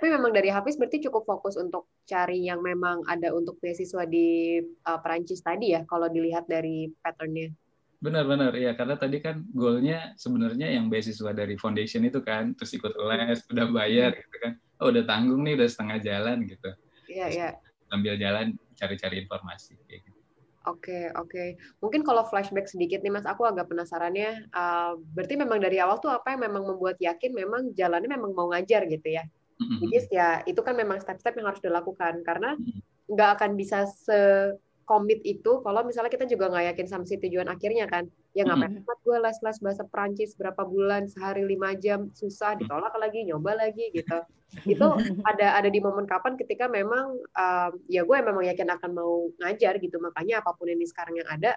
Tapi 0.00 0.16
memang 0.16 0.32
dari 0.32 0.48
Hafiz 0.48 0.80
berarti 0.80 1.04
cukup 1.04 1.28
fokus 1.28 1.60
untuk 1.60 1.84
cari 2.08 2.48
yang 2.48 2.64
memang 2.64 3.04
ada 3.04 3.36
untuk 3.36 3.60
beasiswa 3.60 4.08
di 4.08 4.56
uh, 4.88 4.96
Perancis 4.96 5.44
tadi 5.44 5.76
ya, 5.76 5.84
kalau 5.84 6.08
dilihat 6.08 6.48
dari 6.48 6.88
patternnya. 7.04 7.52
Benar-benar 8.00 8.56
ya 8.56 8.72
karena 8.72 8.96
tadi 8.96 9.20
kan 9.20 9.44
goalnya 9.52 10.16
sebenarnya 10.16 10.72
yang 10.72 10.88
beasiswa 10.88 11.36
dari 11.36 11.52
foundation 11.60 12.00
itu 12.08 12.24
kan 12.24 12.56
terus 12.56 12.72
ikut 12.72 12.96
les 12.96 13.44
udah 13.52 13.68
bayar 13.68 14.16
gitu 14.16 14.36
kan 14.40 14.56
oh 14.80 14.88
udah 14.88 15.04
tanggung 15.04 15.44
nih 15.44 15.60
udah 15.60 15.68
setengah 15.68 16.00
jalan 16.00 16.48
gitu 16.48 16.70
iya 17.12 17.28
iya 17.28 17.48
sambil 17.92 18.16
jalan 18.16 18.56
cari-cari 18.72 19.20
informasi 19.20 19.76
kayak 19.84 20.08
gitu 20.08 20.16
Oke, 20.68 21.08
oke. 21.16 21.56
Mungkin 21.80 22.04
kalau 22.04 22.20
flashback 22.28 22.68
sedikit 22.68 23.00
nih, 23.00 23.08
Mas, 23.08 23.24
aku 23.24 23.48
agak 23.48 23.72
penasarannya. 23.72 24.44
Uh, 24.52 25.00
berarti 25.16 25.40
memang 25.40 25.56
dari 25.56 25.80
awal 25.80 25.96
tuh 26.04 26.12
apa 26.12 26.36
yang 26.36 26.52
memang 26.52 26.68
membuat 26.68 27.00
yakin 27.00 27.32
memang 27.32 27.72
jalannya 27.72 28.12
memang 28.12 28.36
mau 28.36 28.52
ngajar 28.52 28.84
gitu 28.84 29.08
ya? 29.08 29.24
Jadi 29.60 29.96
ya 30.12 30.40
itu 30.48 30.60
kan 30.64 30.74
memang 30.74 30.98
step-step 31.00 31.36
yang 31.36 31.48
harus 31.52 31.60
dilakukan. 31.60 32.24
Karena 32.24 32.56
nggak 33.10 33.30
akan 33.38 33.50
bisa 33.58 33.84
se 33.86 34.54
komit 34.88 35.22
itu 35.22 35.62
kalau 35.62 35.86
misalnya 35.86 36.10
kita 36.10 36.26
juga 36.26 36.50
nggak 36.50 36.74
yakin 36.74 36.86
sama 36.90 37.04
si 37.06 37.14
tujuan 37.20 37.46
akhirnya 37.46 37.86
kan. 37.86 38.10
Ya 38.34 38.46
ngapain 38.46 38.82
mm-hmm. 38.82 39.02
gue 39.06 39.18
les-les 39.22 39.58
bahasa 39.62 39.82
Perancis 39.86 40.34
berapa 40.34 40.62
bulan 40.66 41.06
sehari 41.06 41.46
lima 41.46 41.74
jam 41.78 42.10
susah 42.14 42.58
ditolak 42.58 42.94
lagi 42.98 43.22
nyoba 43.26 43.54
lagi 43.54 43.90
gitu. 43.94 44.18
Itu 44.66 44.86
ada 45.30 45.62
ada 45.62 45.68
di 45.70 45.78
momen 45.78 46.10
kapan 46.10 46.34
ketika 46.34 46.66
memang 46.66 47.22
um, 47.22 47.72
ya 47.86 48.02
gue 48.02 48.16
memang 48.18 48.42
yakin 48.42 48.66
akan 48.66 48.90
mau 48.90 49.30
ngajar 49.38 49.78
gitu. 49.78 50.02
Makanya 50.02 50.42
apa 50.42 50.58
pun 50.58 50.66
ini 50.66 50.86
sekarang 50.86 51.22
yang 51.22 51.28
ada 51.30 51.54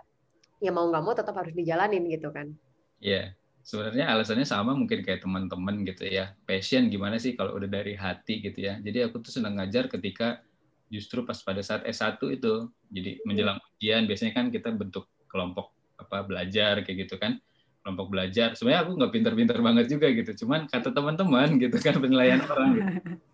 ya 0.61 0.69
mau 0.69 0.85
nggak 0.89 1.03
mau 1.03 1.13
tetap 1.17 1.33
harus 1.33 1.53
dijalanin 1.57 2.05
gitu 2.09 2.29
kan. 2.29 2.53
Iya. 3.01 3.33
yeah 3.33 3.42
sebenarnya 3.63 4.11
alasannya 4.11 4.43
sama 4.43 4.75
mungkin 4.75 5.01
kayak 5.01 5.23
teman-teman 5.23 5.87
gitu 5.87 6.03
ya. 6.05 6.35
Passion 6.43 6.91
gimana 6.91 7.15
sih 7.15 7.33
kalau 7.33 7.55
udah 7.55 7.71
dari 7.71 7.95
hati 7.95 8.43
gitu 8.43 8.59
ya. 8.59 8.77
Jadi 8.83 9.07
aku 9.07 9.23
tuh 9.23 9.31
senang 9.39 9.55
ngajar 9.55 9.87
ketika 9.87 10.43
justru 10.91 11.23
pas 11.23 11.39
pada 11.39 11.63
saat 11.63 11.87
S1 11.87 12.19
itu. 12.35 12.67
Jadi 12.93 13.23
menjelang 13.23 13.57
ujian 13.79 14.05
biasanya 14.05 14.35
kan 14.35 14.51
kita 14.51 14.69
bentuk 14.75 15.07
kelompok 15.31 15.71
apa 15.95 16.27
belajar 16.27 16.83
kayak 16.83 17.07
gitu 17.07 17.15
kan. 17.15 17.39
Kelompok 17.81 18.11
belajar. 18.11 18.55
Sebenarnya 18.59 18.83
aku 18.83 18.91
nggak 18.99 19.11
pinter-pinter 19.15 19.57
banget 19.63 19.85
juga 19.87 20.07
gitu. 20.11 20.31
Cuman 20.43 20.67
kata 20.67 20.91
teman-teman 20.91 21.55
gitu 21.63 21.79
kan 21.79 21.97
penilaian 22.03 22.43
orang 22.43 22.69
gitu. 22.75 22.91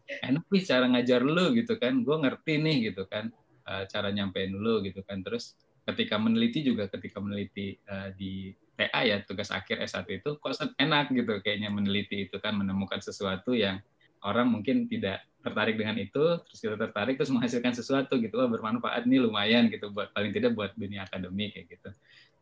enak 0.10 0.44
sih 0.50 0.62
cara 0.66 0.86
ngajar 0.90 1.22
lu 1.26 1.58
gitu 1.58 1.74
kan. 1.82 2.06
Gue 2.06 2.16
ngerti 2.22 2.62
nih 2.62 2.94
gitu 2.94 3.10
kan. 3.10 3.34
Eh, 3.66 3.84
cara 3.90 4.14
nyampein 4.14 4.54
lu 4.54 4.86
gitu 4.86 5.02
kan. 5.02 5.26
Terus 5.26 5.58
ketika 5.90 6.22
meneliti 6.22 6.62
juga 6.62 6.86
ketika 6.86 7.18
meneliti 7.18 7.74
uh, 7.90 8.14
di 8.14 8.54
TA 8.80 9.02
ya 9.04 9.20
tugas 9.28 9.52
akhir 9.52 9.84
S1 9.84 10.08
itu 10.08 10.40
kok 10.40 10.56
enak 10.80 11.12
gitu 11.12 11.44
kayaknya 11.44 11.68
meneliti 11.68 12.32
itu 12.32 12.40
kan 12.40 12.56
menemukan 12.56 13.04
sesuatu 13.04 13.52
yang 13.52 13.84
orang 14.24 14.48
mungkin 14.48 14.88
tidak 14.88 15.28
tertarik 15.40 15.80
dengan 15.80 15.96
itu 15.96 16.24
terus 16.44 16.60
kita 16.60 16.76
tertarik 16.76 17.16
terus 17.16 17.32
menghasilkan 17.32 17.76
sesuatu 17.76 18.16
gitu. 18.20 18.40
Wah 18.40 18.48
bermanfaat 18.48 19.08
nih 19.08 19.20
lumayan 19.24 19.68
gitu 19.72 19.92
buat 19.92 20.12
paling 20.12 20.32
tidak 20.32 20.56
buat 20.56 20.76
dunia 20.76 21.08
akademik 21.08 21.56
kayak 21.56 21.68
gitu. 21.76 21.90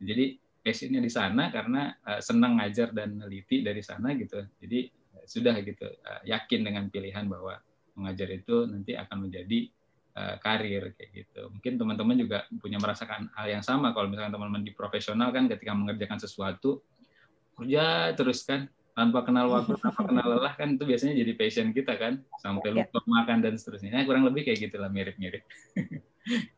Jadi 0.02 0.26
passionnya 0.62 1.02
di 1.02 1.12
sana 1.14 1.50
karena 1.54 1.94
uh, 2.06 2.22
senang 2.22 2.58
ngajar 2.62 2.94
dan 2.94 3.18
meneliti 3.18 3.62
dari 3.62 3.82
sana 3.86 4.14
gitu. 4.18 4.42
Jadi 4.62 4.90
uh, 5.14 5.26
sudah 5.26 5.56
gitu 5.62 5.86
uh, 5.86 6.22
yakin 6.26 6.62
dengan 6.66 6.90
pilihan 6.90 7.26
bahwa 7.30 7.62
mengajar 7.98 8.30
itu 8.30 8.66
nanti 8.70 8.94
akan 8.94 9.30
menjadi 9.30 9.70
karir 10.42 10.94
kayak 10.98 11.12
gitu. 11.14 11.42
Mungkin 11.54 11.74
teman-teman 11.78 12.16
juga 12.18 12.38
punya 12.58 12.82
merasakan 12.82 13.30
hal 13.38 13.48
yang 13.50 13.64
sama 13.64 13.94
kalau 13.94 14.10
misalkan 14.10 14.34
teman-teman 14.34 14.66
di 14.66 14.74
profesional 14.74 15.30
kan 15.30 15.46
ketika 15.46 15.74
mengerjakan 15.78 16.18
sesuatu 16.18 16.82
kerja 17.58 18.14
terus 18.14 18.46
kan 18.46 18.70
tanpa 18.98 19.22
kenal 19.22 19.54
waktu, 19.54 19.78
tanpa 19.78 20.02
kenal 20.10 20.26
lelah 20.38 20.54
kan 20.58 20.74
itu 20.74 20.84
biasanya 20.86 21.22
jadi 21.22 21.32
passion 21.38 21.70
kita 21.70 21.94
kan 22.02 22.22
sampai 22.42 22.74
ya. 22.74 22.82
lupa 22.82 23.00
makan 23.06 23.38
dan 23.46 23.54
seterusnya. 23.58 23.94
Nah, 23.94 24.06
kurang 24.10 24.26
lebih 24.26 24.50
kayak 24.50 24.70
gitulah 24.70 24.90
mirip-mirip. 24.90 25.46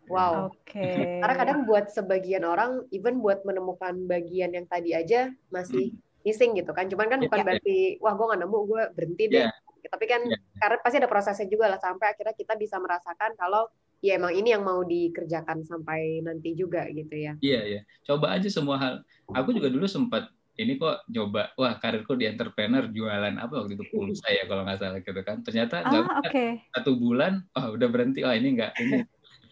Wow. 0.09 0.49
Oke. 0.49 0.81
Okay. 0.81 1.21
Karena 1.21 1.35
kadang 1.37 1.69
buat 1.69 1.93
sebagian 1.93 2.41
orang, 2.41 2.89
even 2.89 3.21
buat 3.21 3.45
menemukan 3.45 3.93
bagian 4.09 4.49
yang 4.49 4.65
tadi 4.65 4.97
aja 4.97 5.29
masih 5.53 5.93
hmm. 5.93 6.25
missing 6.25 6.57
gitu 6.57 6.73
kan. 6.73 6.89
Cuman 6.89 7.05
kan 7.05 7.21
bukan 7.21 7.37
ya, 7.37 7.45
berarti, 7.45 7.77
wah 8.01 8.17
gue 8.17 8.25
nggak 8.33 8.41
nemu, 8.41 8.59
gue 8.65 8.83
berhenti 8.97 9.23
deh. 9.29 9.45
Ya 9.45 9.53
tapi 9.87 10.05
kan 10.09 10.21
yeah. 10.27 10.39
karena 10.59 10.77
pasti 10.83 10.97
ada 10.99 11.09
prosesnya 11.09 11.47
juga 11.47 11.71
lah 11.71 11.79
sampai 11.79 12.11
akhirnya 12.11 12.35
kita 12.35 12.59
bisa 12.59 12.75
merasakan 12.81 13.37
kalau 13.39 13.71
ya 13.99 14.15
emang 14.15 14.35
ini 14.35 14.55
yang 14.55 14.63
mau 14.63 14.83
dikerjakan 14.83 15.63
sampai 15.63 16.23
nanti 16.23 16.55
juga 16.55 16.87
gitu 16.91 17.15
ya. 17.15 17.33
Iya 17.39 17.61
iya. 17.67 17.81
Coba 18.03 18.35
aja 18.35 18.47
semua 18.47 18.79
hal. 18.79 18.93
Aku 19.35 19.51
juga 19.51 19.67
dulu 19.67 19.85
sempat 19.87 20.31
ini 20.59 20.75
kok 20.75 21.07
coba 21.07 21.55
wah 21.55 21.79
karirku 21.79 22.19
di 22.19 22.27
entrepreneur 22.27 22.83
jualan 22.91 23.39
apa 23.39 23.53
waktu 23.63 23.79
itu 23.79 23.85
pulsa 23.95 24.27
ya 24.27 24.43
kalau 24.47 24.67
nggak 24.67 24.79
salah 24.79 24.99
gitu 25.03 25.21
kan. 25.23 25.37
Ternyata 25.43 25.83
ah, 25.87 26.19
okay. 26.23 26.63
satu 26.75 26.95
bulan 26.99 27.43
oh 27.55 27.75
udah 27.75 27.87
berhenti 27.87 28.23
oh 28.23 28.31
ini 28.31 28.59
nggak 28.59 28.73
ini. 28.83 29.03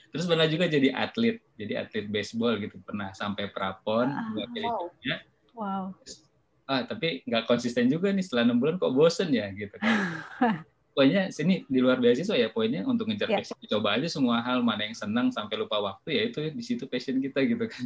Terus 0.08 0.24
pernah 0.24 0.48
juga 0.48 0.72
jadi 0.72 0.96
atlet, 0.96 1.44
jadi 1.60 1.84
atlet 1.84 2.08
baseball 2.08 2.56
gitu 2.64 2.80
pernah 2.80 3.12
sampai 3.12 3.52
prapon 3.52 4.08
ah, 4.08 4.32
wow. 4.32 4.88
Wow 5.58 5.84
ah 6.68 6.84
tapi 6.84 7.24
nggak 7.24 7.48
konsisten 7.48 7.88
juga 7.88 8.12
nih 8.12 8.24
setelah 8.24 8.52
enam 8.52 8.60
bulan 8.60 8.76
kok 8.76 8.92
bosen 8.92 9.32
ya 9.32 9.48
gitu 9.56 9.74
kan. 9.80 9.88
Pokoknya 10.98 11.30
sini 11.30 11.62
di 11.70 11.78
luar 11.78 12.02
beasiswa 12.02 12.34
ya 12.34 12.50
poinnya 12.50 12.82
untuk 12.84 13.08
ngejar 13.08 13.30
yeah. 13.30 13.40
passion. 13.40 13.58
Coba 13.70 13.96
aja 13.96 14.08
semua 14.10 14.42
hal 14.42 14.66
mana 14.66 14.90
yang 14.90 14.98
senang 14.98 15.30
sampai 15.30 15.56
lupa 15.62 15.78
waktu 15.80 16.10
ya 16.12 16.24
itu 16.28 16.40
di 16.52 16.64
situ 16.66 16.90
passion 16.90 17.22
kita 17.22 17.46
gitu 17.46 17.70
kan 17.70 17.86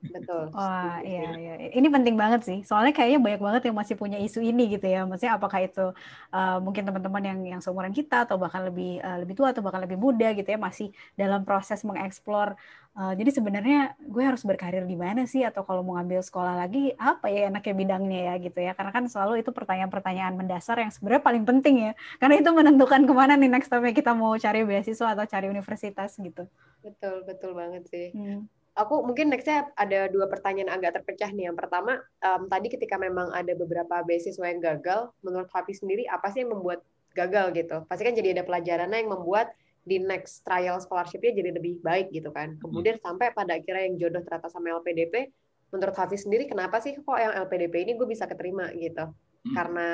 Betul. 0.00 0.48
Wah, 0.56 1.04
iya, 1.04 1.36
iya. 1.36 1.54
Ini 1.76 1.88
penting 1.92 2.16
banget 2.16 2.40
sih. 2.48 2.58
Soalnya 2.64 2.96
kayaknya 2.96 3.20
banyak 3.20 3.42
banget 3.44 3.62
yang 3.68 3.76
masih 3.76 3.94
punya 4.00 4.16
isu 4.16 4.40
ini 4.40 4.72
gitu 4.72 4.88
ya. 4.88 5.04
Maksudnya 5.04 5.36
apakah 5.36 5.60
itu 5.60 5.92
uh, 6.32 6.56
mungkin 6.64 6.88
teman-teman 6.88 7.20
yang 7.20 7.38
yang 7.44 7.60
seumuran 7.60 7.92
kita 7.92 8.24
atau 8.24 8.40
bahkan 8.40 8.64
lebih 8.64 8.96
uh, 9.04 9.20
lebih 9.20 9.36
tua 9.36 9.52
atau 9.52 9.60
bahkan 9.60 9.84
lebih 9.84 10.00
muda 10.00 10.32
gitu 10.32 10.48
ya 10.48 10.56
masih 10.56 10.88
dalam 11.20 11.44
proses 11.44 11.84
mengeksplor. 11.84 12.56
Uh, 12.96 13.14
jadi 13.14 13.30
sebenarnya 13.30 13.94
gue 14.02 14.24
harus 14.24 14.42
berkarir 14.42 14.82
di 14.88 14.98
mana 14.98 15.28
sih 15.28 15.46
atau 15.46 15.62
kalau 15.62 15.84
mau 15.86 15.94
ngambil 16.00 16.26
sekolah 16.26 16.58
lagi 16.58 16.90
apa 16.98 17.30
ya 17.30 17.52
enaknya 17.52 17.74
bidangnya 17.76 18.20
ya 18.32 18.34
gitu 18.40 18.58
ya. 18.58 18.72
Karena 18.72 18.96
kan 18.96 19.04
selalu 19.04 19.44
itu 19.44 19.52
pertanyaan-pertanyaan 19.52 20.32
mendasar 20.32 20.80
yang 20.80 20.88
sebenarnya 20.88 21.22
paling 21.22 21.44
penting 21.44 21.92
ya. 21.92 21.92
Karena 22.16 22.40
itu 22.40 22.48
menentukan 22.48 23.04
ke 23.04 23.12
mana 23.12 23.36
nih 23.36 23.52
next 23.52 23.68
time 23.68 23.84
kita 23.92 24.16
mau 24.16 24.32
cari 24.40 24.64
beasiswa 24.64 25.12
atau 25.12 25.28
cari 25.28 25.52
universitas 25.52 26.16
gitu. 26.16 26.48
Betul, 26.80 27.28
betul 27.28 27.52
banget 27.52 27.84
sih. 27.92 28.16
Hmm 28.16 28.48
aku 28.78 29.02
mungkin 29.02 29.30
nextnya 29.30 29.70
ada 29.74 30.06
dua 30.06 30.30
pertanyaan 30.30 30.70
agak 30.70 31.00
terpecah 31.00 31.30
nih. 31.34 31.50
Yang 31.50 31.66
pertama, 31.66 31.98
um, 32.22 32.46
tadi 32.46 32.70
ketika 32.70 32.96
memang 32.96 33.30
ada 33.34 33.52
beberapa 33.54 34.02
beasiswa 34.06 34.46
yang 34.46 34.60
gagal, 34.62 35.10
menurut 35.24 35.50
Hafiz 35.50 35.82
sendiri 35.82 36.06
apa 36.06 36.30
sih 36.30 36.46
yang 36.46 36.54
membuat 36.54 36.86
gagal 37.18 37.50
gitu? 37.56 37.82
Pasti 37.90 38.02
kan 38.06 38.14
jadi 38.14 38.38
ada 38.38 38.44
pelajarannya 38.46 38.98
yang 39.02 39.10
membuat 39.10 39.50
di 39.80 39.96
next 39.96 40.44
trial 40.44 40.76
scholarship-nya 40.78 41.32
jadi 41.32 41.50
lebih 41.56 41.80
baik 41.80 42.12
gitu 42.12 42.30
kan. 42.30 42.54
Hmm. 42.56 42.60
Kemudian 42.62 43.00
hmm. 43.00 43.04
sampai 43.04 43.32
pada 43.32 43.56
akhirnya 43.56 43.84
yang 43.90 43.96
jodoh 43.98 44.22
ternyata 44.22 44.48
sama 44.52 44.70
LPDP, 44.78 45.32
menurut 45.74 45.96
Hafiz 45.96 46.26
sendiri 46.26 46.46
kenapa 46.46 46.78
sih 46.82 46.94
kok 46.98 47.18
yang 47.18 47.34
LPDP 47.46 47.88
ini 47.88 47.92
gue 47.96 48.06
bisa 48.06 48.28
keterima 48.28 48.70
gitu? 48.76 49.08
Hmm. 49.10 49.54
Karena 49.56 49.88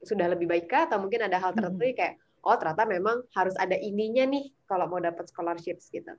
sudah 0.00 0.32
lebih 0.32 0.48
baik 0.48 0.66
kah 0.68 0.88
atau 0.88 0.96
mungkin 0.96 1.28
ada 1.28 1.36
hal 1.36 1.52
tertentu 1.52 1.84
hmm. 1.84 1.96
kayak 1.96 2.14
oh 2.40 2.56
ternyata 2.56 2.88
memang 2.88 3.20
harus 3.36 3.52
ada 3.60 3.76
ininya 3.76 4.24
nih 4.24 4.48
kalau 4.64 4.88
mau 4.88 5.00
dapat 5.00 5.28
scholarships 5.28 5.92
gitu. 5.92 6.16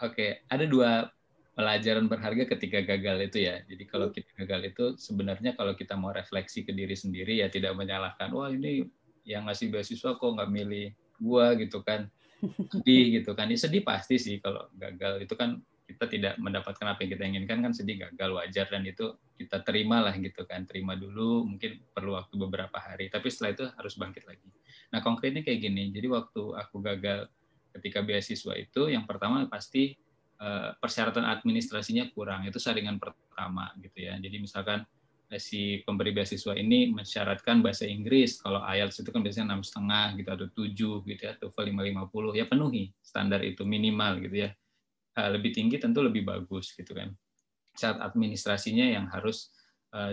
Oke, 0.00 0.46
ada 0.48 0.64
dua 0.64 1.10
pelajaran 1.52 2.08
berharga 2.08 2.48
ketika 2.56 2.80
gagal 2.80 3.28
itu 3.28 3.38
ya. 3.44 3.60
Jadi 3.68 3.84
kalau 3.84 4.08
hmm. 4.08 4.14
kita 4.16 4.30
gagal 4.44 4.60
itu 4.72 4.84
sebenarnya 4.96 5.52
kalau 5.52 5.76
kita 5.76 5.94
mau 5.98 6.10
refleksi 6.10 6.64
ke 6.64 6.72
diri 6.72 6.96
sendiri 6.96 7.44
ya 7.44 7.52
tidak 7.52 7.76
menyalahkan 7.76 8.32
wah 8.32 8.48
ini 8.48 8.88
yang 9.28 9.46
ngasih 9.46 9.68
beasiswa 9.68 10.16
kok 10.16 10.30
nggak 10.32 10.50
milih 10.50 10.96
gua 11.20 11.52
gitu 11.60 11.84
kan. 11.84 12.08
Sedih 12.72 13.04
gitu 13.20 13.36
kan. 13.36 13.52
Ya, 13.52 13.58
sedih 13.60 13.84
pasti 13.84 14.16
sih 14.16 14.40
kalau 14.40 14.66
gagal 14.74 15.28
itu 15.28 15.34
kan 15.36 15.60
kita 15.92 16.08
tidak 16.08 16.34
mendapatkan 16.40 16.86
apa 16.88 17.04
yang 17.04 17.10
kita 17.12 17.24
inginkan 17.28 17.58
kan 17.60 17.72
sedih 17.76 18.08
gagal 18.08 18.30
wajar 18.32 18.66
dan 18.72 18.82
itu 18.88 19.12
kita 19.36 19.60
terima 19.60 20.00
lah 20.00 20.16
gitu 20.16 20.48
kan 20.48 20.64
terima 20.64 20.96
dulu 20.96 21.44
mungkin 21.44 21.84
perlu 21.92 22.16
waktu 22.16 22.34
beberapa 22.40 22.80
hari 22.80 23.12
tapi 23.12 23.28
setelah 23.28 23.50
itu 23.52 23.64
harus 23.76 23.94
bangkit 24.00 24.24
lagi 24.24 24.48
nah 24.88 25.04
konkretnya 25.04 25.44
kayak 25.44 25.60
gini 25.60 25.92
jadi 25.92 26.08
waktu 26.08 26.42
aku 26.56 26.80
gagal 26.80 27.28
ketika 27.74 28.04
beasiswa 28.04 28.52
itu 28.54 28.92
yang 28.92 29.08
pertama 29.08 29.48
pasti 29.48 29.96
Eh, 30.42 30.70
persyaratan 30.74 31.22
administrasinya 31.22 32.10
kurang. 32.10 32.42
Itu 32.42 32.58
saringan 32.58 32.98
pertama 32.98 33.70
gitu 33.78 34.10
ya. 34.10 34.18
Jadi 34.18 34.42
misalkan 34.42 34.82
eh, 35.30 35.38
si 35.38 35.78
pemberi 35.86 36.10
beasiswa 36.10 36.58
ini 36.58 36.90
mensyaratkan 36.90 37.62
bahasa 37.62 37.86
Inggris. 37.86 38.42
Kalau 38.42 38.58
IELTS 38.58 39.06
itu 39.06 39.14
kan 39.14 39.22
biasanya 39.22 39.54
enam 39.54 39.62
setengah 39.62 40.18
gitu 40.18 40.30
atau 40.34 40.46
tujuh 40.50 40.94
gitu 41.06 41.22
ya, 41.22 41.38
lima 41.78 42.10
puluh 42.10 42.34
ya 42.34 42.50
penuhi 42.50 42.90
standar 42.98 43.38
itu 43.46 43.62
minimal 43.62 44.18
gitu 44.18 44.34
ya. 44.34 44.50
Eh, 45.14 45.30
lebih 45.30 45.54
tinggi 45.54 45.78
tentu 45.78 46.02
lebih 46.02 46.26
bagus 46.26 46.74
gitu 46.74 46.90
kan. 46.90 47.14
Syarat 47.78 48.02
administrasinya 48.02 48.98
yang 48.98 49.06
harus 49.14 49.54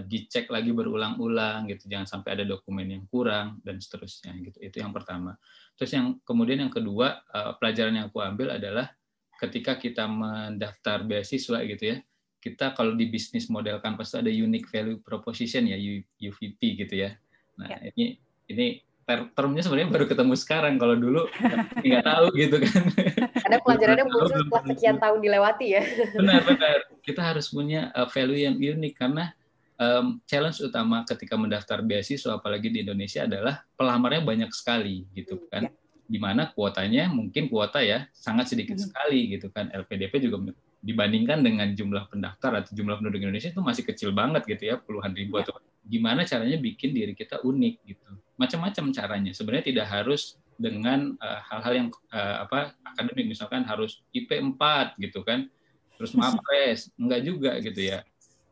dicek 0.04 0.52
lagi 0.52 0.76
berulang-ulang 0.76 1.72
gitu 1.72 1.88
jangan 1.88 2.04
sampai 2.04 2.36
ada 2.36 2.44
dokumen 2.44 2.84
yang 2.84 3.04
kurang 3.08 3.64
dan 3.64 3.80
seterusnya 3.80 4.36
gitu 4.44 4.60
itu 4.60 4.84
yang 4.84 4.92
pertama 4.92 5.40
terus 5.80 5.96
yang 5.96 6.20
kemudian 6.28 6.68
yang 6.68 6.74
kedua 6.74 7.24
pelajaran 7.56 7.96
yang 7.96 8.12
aku 8.12 8.20
ambil 8.20 8.60
adalah 8.60 8.92
ketika 9.40 9.80
kita 9.80 10.04
mendaftar 10.06 11.08
beasiswa 11.08 11.64
gitu 11.64 11.84
ya, 11.96 11.98
kita 12.44 12.76
kalau 12.76 12.94
di 12.96 13.08
bisnis 13.08 13.48
model 13.48 13.80
kampus 13.80 14.12
itu 14.12 14.18
ada 14.20 14.32
unique 14.32 14.68
value 14.68 15.00
proposition 15.00 15.64
ya 15.64 15.80
UVP 16.20 16.60
gitu 16.84 17.08
ya. 17.08 17.16
Nah 17.56 17.72
ya. 17.72 17.92
ini 17.96 18.20
ini 18.52 18.84
ter 19.08 19.26
termnya 19.34 19.66
sebenarnya 19.66 19.90
baru 19.90 20.06
ketemu 20.06 20.34
sekarang 20.38 20.76
kalau 20.78 20.94
dulu 20.94 21.26
nggak 21.82 22.06
tahu 22.06 22.28
gitu 22.36 22.56
kan. 22.62 22.84
Ada 23.48 23.58
pelajarannya 23.64 24.06
muncul 24.06 24.28
setelah 24.28 24.64
sekian 24.70 24.98
tahun 25.00 25.20
dilewati 25.24 25.68
ya. 25.72 25.84
Benar 26.20 26.42
benar. 26.46 26.78
Kita 27.02 27.22
harus 27.24 27.48
punya 27.50 27.90
uh, 27.96 28.08
value 28.12 28.44
yang 28.44 28.56
unik 28.60 28.94
karena 29.00 29.34
um, 29.80 30.20
challenge 30.28 30.60
utama 30.62 31.08
ketika 31.08 31.40
mendaftar 31.40 31.80
beasiswa 31.82 32.38
apalagi 32.38 32.70
di 32.70 32.84
Indonesia 32.84 33.26
adalah 33.26 33.64
pelamarnya 33.80 34.22
banyak 34.22 34.52
sekali 34.52 35.08
gitu 35.16 35.48
kan. 35.48 35.72
Ya. 35.72 35.74
Di 36.10 36.18
mana 36.18 36.52
kuotanya 36.52 37.08
mungkin 37.10 37.48
kuota 37.48 37.80
ya 37.80 38.06
sangat 38.12 38.52
sedikit 38.52 38.78
hmm. 38.78 38.86
sekali 38.92 39.20
gitu 39.34 39.48
kan. 39.50 39.72
LPDP 39.72 40.28
juga 40.30 40.52
dibandingkan 40.80 41.44
dengan 41.44 41.68
jumlah 41.76 42.08
pendaftar 42.08 42.64
atau 42.64 42.72
jumlah 42.72 43.00
penduduk 43.00 43.20
Indonesia 43.24 43.52
itu 43.52 43.64
masih 43.64 43.84
kecil 43.84 44.16
banget 44.16 44.48
gitu 44.48 44.64
ya 44.72 44.76
puluhan 44.80 45.12
ribu 45.12 45.40
ya. 45.40 45.44
atau 45.44 45.60
gimana 45.84 46.24
caranya 46.24 46.56
bikin 46.60 46.92
diri 46.92 47.16
kita 47.16 47.42
unik 47.42 47.76
gitu. 47.88 48.12
Macam-macam 48.36 48.86
caranya. 48.96 49.32
Sebenarnya 49.36 49.66
tidak 49.72 49.88
harus 49.90 50.40
dengan 50.60 51.16
eh, 51.20 51.40
hal-hal 51.52 51.72
uh, 51.72 51.78
yang 51.78 51.88
uh, 52.12 52.44
apa 52.44 52.76
akademik. 52.84 53.32
Misalkan 53.32 53.64
harus 53.64 54.04
IP 54.12 54.34
4 54.34 54.98
gitu 55.00 55.24
kan. 55.24 55.48
Terus 55.96 56.12
mapres. 56.20 56.90
Enggak 56.98 57.22
juga 57.22 57.52
gitu 57.62 57.80
ya 57.86 58.02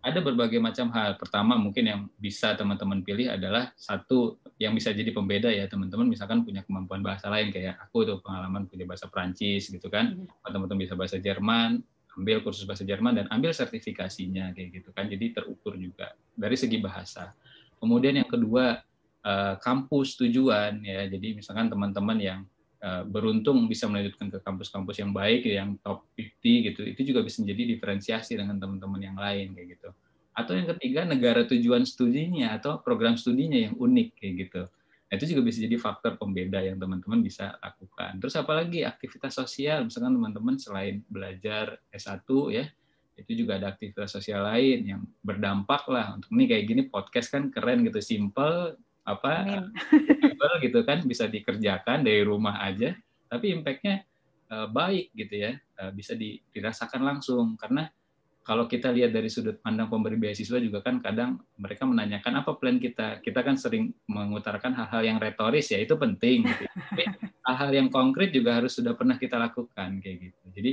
ada 0.01 0.19
berbagai 0.21 0.61
macam 0.61 0.87
hal. 0.93 1.17
Pertama 1.17 1.57
mungkin 1.57 1.83
yang 1.83 2.01
bisa 2.15 2.53
teman-teman 2.53 3.01
pilih 3.01 3.27
adalah 3.33 3.73
satu 3.75 4.39
yang 4.61 4.73
bisa 4.73 4.93
jadi 4.93 5.09
pembeda 5.11 5.49
ya 5.51 5.65
teman-teman 5.69 6.07
misalkan 6.07 6.41
punya 6.41 6.63
kemampuan 6.63 7.01
bahasa 7.01 7.27
lain 7.29 7.53
kayak 7.53 7.77
aku 7.81 8.05
tuh 8.05 8.17
pengalaman 8.21 8.65
punya 8.69 8.85
bahasa 8.87 9.09
Prancis 9.09 9.67
gitu 9.69 9.87
kan. 9.89 10.15
Mm-hmm. 10.15 10.53
Teman-teman 10.53 10.81
bisa 10.81 10.95
bahasa 10.95 11.17
Jerman, 11.17 11.81
ambil 12.17 12.41
kursus 12.41 12.65
bahasa 12.65 12.81
Jerman 12.81 13.13
dan 13.21 13.25
ambil 13.29 13.53
sertifikasinya 13.53 14.53
kayak 14.57 14.81
gitu 14.81 14.89
kan. 14.93 15.05
Jadi 15.09 15.37
terukur 15.37 15.77
juga 15.77 16.13
dari 16.33 16.57
segi 16.57 16.81
bahasa. 16.81 17.33
Kemudian 17.77 18.17
yang 18.17 18.29
kedua 18.29 18.81
eh, 19.21 19.55
kampus 19.61 20.17
tujuan 20.17 20.81
ya. 20.81 21.05
Jadi 21.05 21.37
misalkan 21.37 21.69
teman-teman 21.69 22.17
yang 22.17 22.39
beruntung 23.09 23.65
bisa 23.65 23.89
melanjutkan 23.89 24.29
ke 24.29 24.37
kampus-kampus 24.41 25.01
yang 25.01 25.11
baik 25.11 25.45
yang 25.49 25.75
top 25.81 26.05
50 26.13 26.67
gitu. 26.71 26.81
Itu 26.85 27.01
juga 27.13 27.25
bisa 27.25 27.41
menjadi 27.41 27.63
diferensiasi 27.73 28.37
dengan 28.37 28.61
teman-teman 28.61 29.01
yang 29.01 29.17
lain 29.17 29.57
kayak 29.57 29.67
gitu. 29.77 29.89
Atau 30.37 30.53
yang 30.53 30.69
ketiga 30.77 31.01
negara 31.01 31.49
tujuan 31.49 31.81
studinya 31.83 32.53
atau 32.53 32.77
program 32.77 33.17
studinya 33.17 33.57
yang 33.57 33.73
unik 33.73 34.09
kayak 34.21 34.33
gitu. 34.45 34.61
Nah, 35.07 35.13
itu 35.15 35.25
juga 35.33 35.41
bisa 35.47 35.63
jadi 35.63 35.79
faktor 35.79 36.19
pembeda 36.19 36.59
yang 36.61 36.77
teman-teman 36.77 37.23
bisa 37.23 37.55
lakukan. 37.63 38.19
Terus 38.19 38.35
apalagi 38.37 38.83
aktivitas 38.85 39.39
sosial. 39.39 39.87
Misalkan 39.87 40.13
teman-teman 40.13 40.59
selain 40.61 41.01
belajar 41.09 41.79
S1 41.89 42.27
ya 42.53 42.65
itu 43.17 43.33
juga 43.33 43.57
ada 43.57 43.73
aktivitas 43.73 44.13
sosial 44.13 44.45
lain 44.45 44.79
yang 44.85 45.01
berdampak 45.25 45.89
lah. 45.89 46.13
Untuk 46.13 46.29
ini 46.37 46.45
kayak 46.45 46.63
gini 46.69 46.81
podcast 46.85 47.33
kan 47.33 47.49
keren 47.49 47.81
gitu 47.81 47.97
simple 47.97 48.77
apa 49.07 49.63
gitu 50.59 50.83
kan 50.83 50.99
bisa 51.07 51.31
dikerjakan 51.31 52.03
dari 52.03 52.27
rumah 52.27 52.59
aja 52.59 52.91
tapi 53.31 53.55
impactnya 53.55 54.03
uh, 54.51 54.67
baik 54.71 55.11
gitu 55.15 55.35
ya 55.47 55.51
uh, 55.79 55.91
bisa 55.91 56.15
dirasakan 56.17 57.03
langsung. 57.03 57.59
Karena 57.59 57.87
kalau 58.47 58.63
kita 58.63 58.95
lihat 58.95 59.11
dari 59.11 59.27
sudut 59.27 59.59
pandang 59.59 59.91
pemberi 59.91 60.15
beasiswa 60.15 60.55
juga 60.63 60.79
kan 60.79 61.03
kadang 61.03 61.35
mereka 61.59 61.83
menanyakan 61.83 62.43
apa 62.43 62.55
plan 62.55 62.79
kita? 62.79 63.19
Kita 63.19 63.43
kan 63.43 63.59
sering 63.59 63.91
mengutarakan 64.07 64.71
hal-hal 64.71 65.03
yang 65.03 65.17
retoris 65.19 65.67
ya 65.71 65.79
itu 65.83 65.99
penting 65.99 66.47
gitu. 66.47 66.63
hal-hal 67.47 67.71
yang 67.75 67.87
konkret 67.91 68.31
juga 68.31 68.59
harus 68.59 68.75
sudah 68.75 68.95
pernah 68.95 69.19
kita 69.19 69.35
lakukan 69.35 69.99
kayak 69.99 70.31
gitu. 70.31 70.43
Jadi 70.55 70.71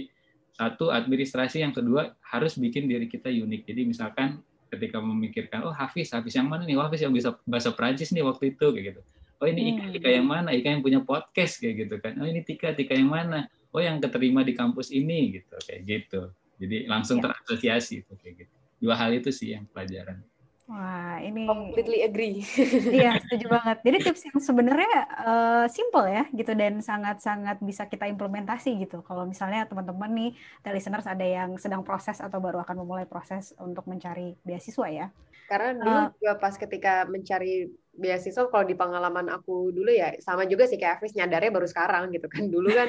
satu 0.54 0.94
administrasi 0.94 1.66
yang 1.66 1.74
kedua 1.74 2.14
harus 2.30 2.54
bikin 2.54 2.86
diri 2.86 3.10
kita 3.10 3.26
unik. 3.26 3.66
Jadi 3.66 3.82
misalkan 3.90 4.38
ketika 4.74 4.98
memikirkan 4.98 5.64
oh 5.64 5.74
Hafiz 5.74 6.10
Hafiz 6.10 6.34
yang 6.34 6.50
mana 6.50 6.66
nih? 6.66 6.76
Oh, 6.76 6.84
Hafiz 6.84 7.00
yang 7.00 7.14
bisa 7.14 7.38
bahasa 7.46 7.70
Prancis 7.70 8.10
nih 8.10 8.26
waktu 8.26 8.54
itu 8.54 8.66
kayak 8.74 8.84
gitu. 8.94 9.00
Oh 9.42 9.46
ini 9.46 9.74
Ika 9.74 9.84
hmm. 9.86 9.96
Ika 9.98 10.08
yang 10.10 10.26
mana? 10.26 10.48
Ika 10.54 10.68
yang 10.74 10.82
punya 10.82 11.00
podcast 11.02 11.58
kayak 11.62 11.86
gitu 11.86 11.94
kan. 12.02 12.18
Oh 12.18 12.26
ini 12.26 12.40
Tika 12.42 12.74
Tika 12.74 12.94
yang 12.94 13.10
mana? 13.10 13.46
Oh 13.74 13.82
yang 13.82 13.98
keterima 13.98 14.46
di 14.46 14.54
kampus 14.54 14.94
ini 14.94 15.40
gitu 15.40 15.54
kayak 15.64 15.82
gitu. 15.84 16.20
Jadi 16.58 16.86
langsung 16.86 17.18
ya. 17.18 17.30
terasosiasi 17.30 18.06
itu 18.06 18.12
kayak 18.18 18.46
gitu. 18.46 18.54
Dua 18.78 18.94
hal 18.94 19.14
itu 19.14 19.30
sih 19.34 19.54
yang 19.54 19.66
pelajaran 19.70 20.22
Wah, 20.64 21.20
ini 21.20 21.44
completely 21.44 22.00
agree. 22.00 22.40
Iya, 22.96 23.20
setuju 23.20 23.52
banget. 23.52 23.84
Jadi 23.84 23.96
tips 24.00 24.22
yang 24.24 24.38
sebenarnya 24.40 24.96
uh, 25.20 25.66
simple 25.68 26.08
ya 26.08 26.24
gitu 26.32 26.56
dan 26.56 26.80
sangat-sangat 26.80 27.60
bisa 27.60 27.84
kita 27.84 28.08
implementasi 28.08 28.72
gitu. 28.80 29.04
Kalau 29.04 29.28
misalnya 29.28 29.68
teman-teman 29.68 30.08
nih, 30.08 30.30
listeners 30.72 31.04
ada 31.04 31.20
yang 31.20 31.60
sedang 31.60 31.84
proses 31.84 32.16
atau 32.16 32.40
baru 32.40 32.64
akan 32.64 32.80
memulai 32.80 33.04
proses 33.04 33.52
untuk 33.60 33.84
mencari 33.84 34.40
beasiswa 34.40 34.88
ya. 34.88 35.06
Karena 35.44 35.76
dulu 35.76 36.00
uh, 36.00 36.08
juga 36.16 36.32
pas 36.40 36.56
ketika 36.56 37.04
mencari 37.04 37.68
beasiswa 37.94 38.48
kalau 38.48 38.64
di 38.64 38.72
pengalaman 38.72 39.28
aku 39.28 39.68
dulu 39.68 39.92
ya 39.92 40.16
sama 40.24 40.48
juga 40.48 40.64
sih 40.64 40.80
kayak 40.80 40.98
Hafiz 40.98 41.12
nyadarnya 41.12 41.52
baru 41.52 41.68
sekarang 41.68 42.08
gitu 42.08 42.24
kan. 42.32 42.48
Dulu 42.48 42.68
kan 42.72 42.88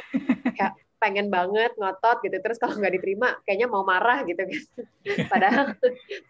kayak 0.55 0.71
pengen 0.97 1.27
banget 1.27 1.75
ngotot 1.75 2.23
gitu. 2.23 2.37
Terus 2.39 2.57
kalau 2.57 2.75
nggak 2.79 2.93
diterima 2.97 3.35
kayaknya 3.43 3.67
mau 3.67 3.83
marah 3.83 4.23
gitu 4.23 4.39
kan. 4.39 4.61
Padahal 5.31 5.65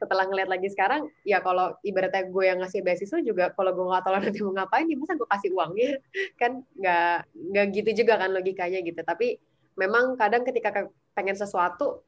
setelah 0.01 0.25
ngeliat 0.27 0.49
lagi 0.49 0.67
sekarang 0.73 1.07
ya 1.23 1.39
kalau 1.39 1.77
ibaratnya 1.85 2.27
gue 2.27 2.43
yang 2.43 2.59
ngasih 2.61 2.81
beasiswa 2.81 3.19
juga 3.21 3.53
kalau 3.53 3.71
gue 3.71 3.85
nggak 3.85 4.03
tahu 4.03 4.13
nanti 4.17 4.39
mau 4.41 4.53
ngapain 4.57 4.89
ya 4.89 4.95
masa 4.97 5.13
gue 5.15 5.29
kasih 5.29 5.49
uangnya 5.53 5.91
kan 6.35 6.51
nggak 6.75 7.17
nggak 7.33 7.65
gitu 7.77 7.89
juga 8.03 8.13
kan 8.19 8.29
logikanya 8.33 8.79
gitu. 8.81 9.01
Tapi 9.01 9.37
memang 9.77 10.17
kadang 10.17 10.43
ketika 10.43 10.89
pengen 11.15 11.37
sesuatu 11.37 12.03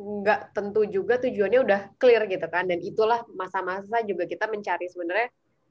nggak 0.00 0.56
tentu 0.56 0.88
juga 0.88 1.20
tujuannya 1.20 1.60
udah 1.62 1.80
clear 1.96 2.26
gitu 2.26 2.46
kan. 2.50 2.66
Dan 2.66 2.82
itulah 2.82 3.22
masa-masa 3.32 4.02
juga 4.02 4.26
kita 4.26 4.50
mencari 4.50 4.90
sebenarnya 4.90 5.28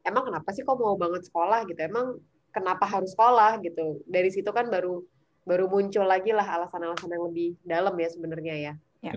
emang 0.07 0.31
kenapa 0.31 0.49
sih 0.55 0.63
kok 0.63 0.79
mau 0.79 0.95
banget 0.95 1.27
sekolah? 1.27 1.67
gitu. 1.67 1.79
Emang 1.83 2.17
kenapa 2.49 2.85
harus 2.87 3.13
sekolah? 3.13 3.59
gitu. 3.61 4.01
Dari 4.07 4.29
situ 4.33 4.49
kan 4.49 4.71
baru 4.71 5.03
baru 5.49 5.65
muncul 5.65 6.05
lagi 6.05 6.29
lah 6.29 6.45
alasan-alasan 6.45 7.09
yang 7.09 7.23
lebih 7.25 7.57
dalam 7.65 7.97
ya 7.97 8.09
sebenarnya 8.13 8.55
ya. 8.55 8.73
ya. 9.01 9.13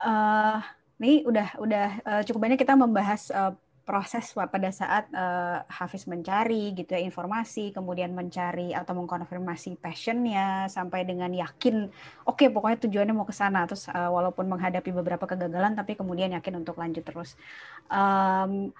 Uh, 0.00 0.58
ini 0.96 1.28
udah 1.28 1.48
udah 1.60 1.88
uh, 2.08 2.22
cukup 2.24 2.48
banyak 2.48 2.58
kita 2.64 2.72
membahas 2.72 3.28
uh, 3.28 3.52
proses 3.82 4.30
pada 4.32 4.70
saat 4.70 5.10
uh, 5.10 5.66
Hafiz 5.66 6.06
mencari 6.06 6.70
gitu 6.72 6.94
ya 6.94 7.02
informasi, 7.02 7.74
kemudian 7.74 8.14
mencari 8.14 8.70
atau 8.70 8.94
mengkonfirmasi 8.94 9.74
passionnya 9.82 10.70
sampai 10.70 11.02
dengan 11.02 11.28
yakin, 11.34 11.90
oke 12.22 12.38
okay, 12.38 12.48
pokoknya 12.48 12.78
tujuannya 12.86 13.14
mau 13.14 13.26
ke 13.26 13.34
sana, 13.34 13.66
terus 13.66 13.90
uh, 13.90 14.08
walaupun 14.08 14.46
menghadapi 14.46 14.94
beberapa 14.94 15.26
kegagalan, 15.26 15.74
tapi 15.74 15.98
kemudian 15.98 16.30
yakin 16.38 16.62
untuk 16.62 16.78
lanjut 16.78 17.02
terus. 17.02 17.34
Um, 17.90 18.70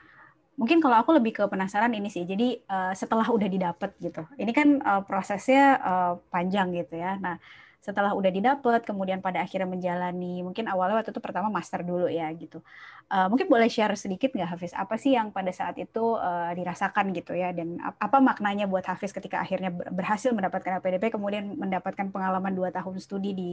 mungkin 0.63 0.79
kalau 0.79 1.03
aku 1.03 1.11
lebih 1.19 1.35
ke 1.35 1.45
penasaran 1.51 1.91
ini 1.91 2.07
sih, 2.07 2.23
jadi 2.23 2.63
uh, 2.71 2.95
setelah 2.95 3.27
udah 3.35 3.49
didapat 3.51 3.99
gitu, 3.99 4.23
ini 4.39 4.55
kan 4.55 4.79
uh, 4.79 5.03
prosesnya 5.03 5.83
uh, 5.83 6.13
panjang 6.31 6.71
gitu 6.71 7.03
ya. 7.03 7.19
Nah 7.19 7.43
setelah 7.83 8.15
udah 8.15 8.31
didapat 8.31 8.87
kemudian 8.87 9.19
pada 9.19 9.43
akhirnya 9.43 9.67
menjalani 9.67 10.39
mungkin 10.47 10.71
awalnya 10.71 11.03
waktu 11.03 11.11
itu 11.11 11.19
pertama 11.19 11.51
master 11.51 11.83
dulu 11.83 12.07
ya 12.07 12.31
gitu. 12.31 12.63
Uh, 13.11 13.27
mungkin 13.27 13.51
boleh 13.51 13.67
share 13.67 13.91
sedikit 13.99 14.31
nggak 14.31 14.55
Hafiz? 14.55 14.71
Apa 14.71 14.95
sih 14.95 15.19
yang 15.19 15.35
pada 15.35 15.51
saat 15.51 15.75
itu 15.83 16.15
uh, 16.15 16.55
dirasakan 16.55 17.11
gitu 17.11 17.35
ya? 17.35 17.51
Dan 17.51 17.83
apa 17.83 18.23
maknanya 18.23 18.71
buat 18.71 18.87
Hafiz 18.87 19.11
ketika 19.11 19.43
akhirnya 19.43 19.75
berhasil 19.75 20.31
mendapatkan 20.31 20.79
LPDP 20.79 21.11
kemudian 21.11 21.59
mendapatkan 21.59 22.07
pengalaman 22.15 22.55
dua 22.55 22.71
tahun 22.71 23.03
studi 23.03 23.35
di 23.35 23.51